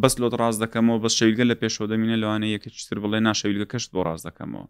[0.00, 4.00] بەس لۆت ڕاز دەکەمەوە بە شەویلگە لە پێشەوە دەمینە لەوانە یەکەتر بڵێ ناشەویلگە کەشت بۆ
[4.08, 4.66] ڕاز دەکەمەوە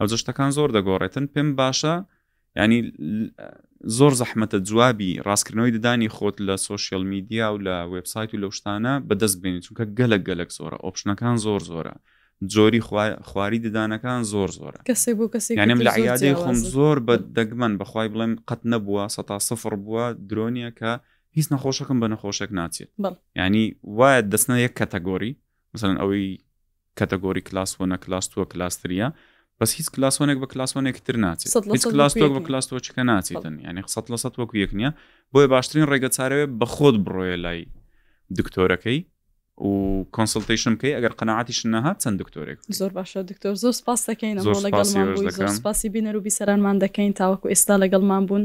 [0.00, 1.92] ئەو جشتەکان زۆر دەگۆڕێتن پێم باشە
[2.60, 2.78] ینی
[3.98, 8.94] زۆر زەحمەتە جوابی ڕاستکردنەوەی ددانی خۆت لە سوۆسیال میدیا و لە وبسایت و لە شتانە
[9.08, 11.94] بەدەست بێنیت چونکە گەلک گەلک زۆرە ئۆپشنەکان زۆر زۆرە
[12.52, 12.80] جۆری
[13.28, 19.04] خواری ددانەکان زۆر زۆرە کەسێکم لە عیادی خۆم زۆر بە دەگمەن بەخوای بڵێم قەت نەبووە
[19.14, 20.90] سە سفر بووە درۆنیە کە
[21.36, 22.88] هیچ نەخۆشەکەم بە نەخۆشێک ناچێت
[23.40, 23.64] ینی
[23.98, 25.30] وایە دەستنە یەک کەتەگۆری
[25.74, 26.26] مثلەن ئەوەی
[26.98, 29.08] کەتەگۆری کلاس وەنە کلاس تووە کلاستریە
[29.60, 33.88] بەس هیچ کلاسۆنێک بە کلاسۆنێک تر ناچێت هیچ کلاسۆک بە کلاسۆ چکە ناچێتن یعنی خ
[34.12, 34.90] لە سە وەکو یەک نیە
[35.32, 37.60] بۆیە باشترین ڕێگە چارەوێ بە خۆت بڕۆیە لای
[38.38, 38.98] دکتۆرەکەی
[39.68, 39.72] و
[40.16, 44.36] کۆنسلتیشن بکەی ئەگەر قەنەعاتیش نەهات چەند دکتۆرێک زۆر باشە دکتۆر زۆر سپاس دەکەین
[45.58, 48.44] سپاسی بینەر و بیسەرانمان دەکەین تاوەکو ئێستا لەگەڵمان بوون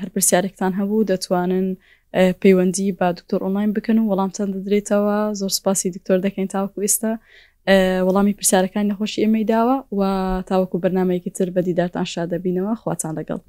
[0.00, 1.66] هەر پرسیارێکتان هەبوو دەتوانن
[2.42, 7.12] پەیوەندی با دکتۆر ئۆنلاین بکەن و وەڵامتان دەدرێتەوە زۆر سپاسی دکتۆر دەکەین تاوەکو ئێستا
[8.06, 10.00] وەڵامی پرسیارەکان نەخۆشی ئێمەی داوە و
[10.48, 13.40] تاوەکو بەنامەیەکی تر بە دیدارتان شادەبینەوە خواتان لەگەڵ.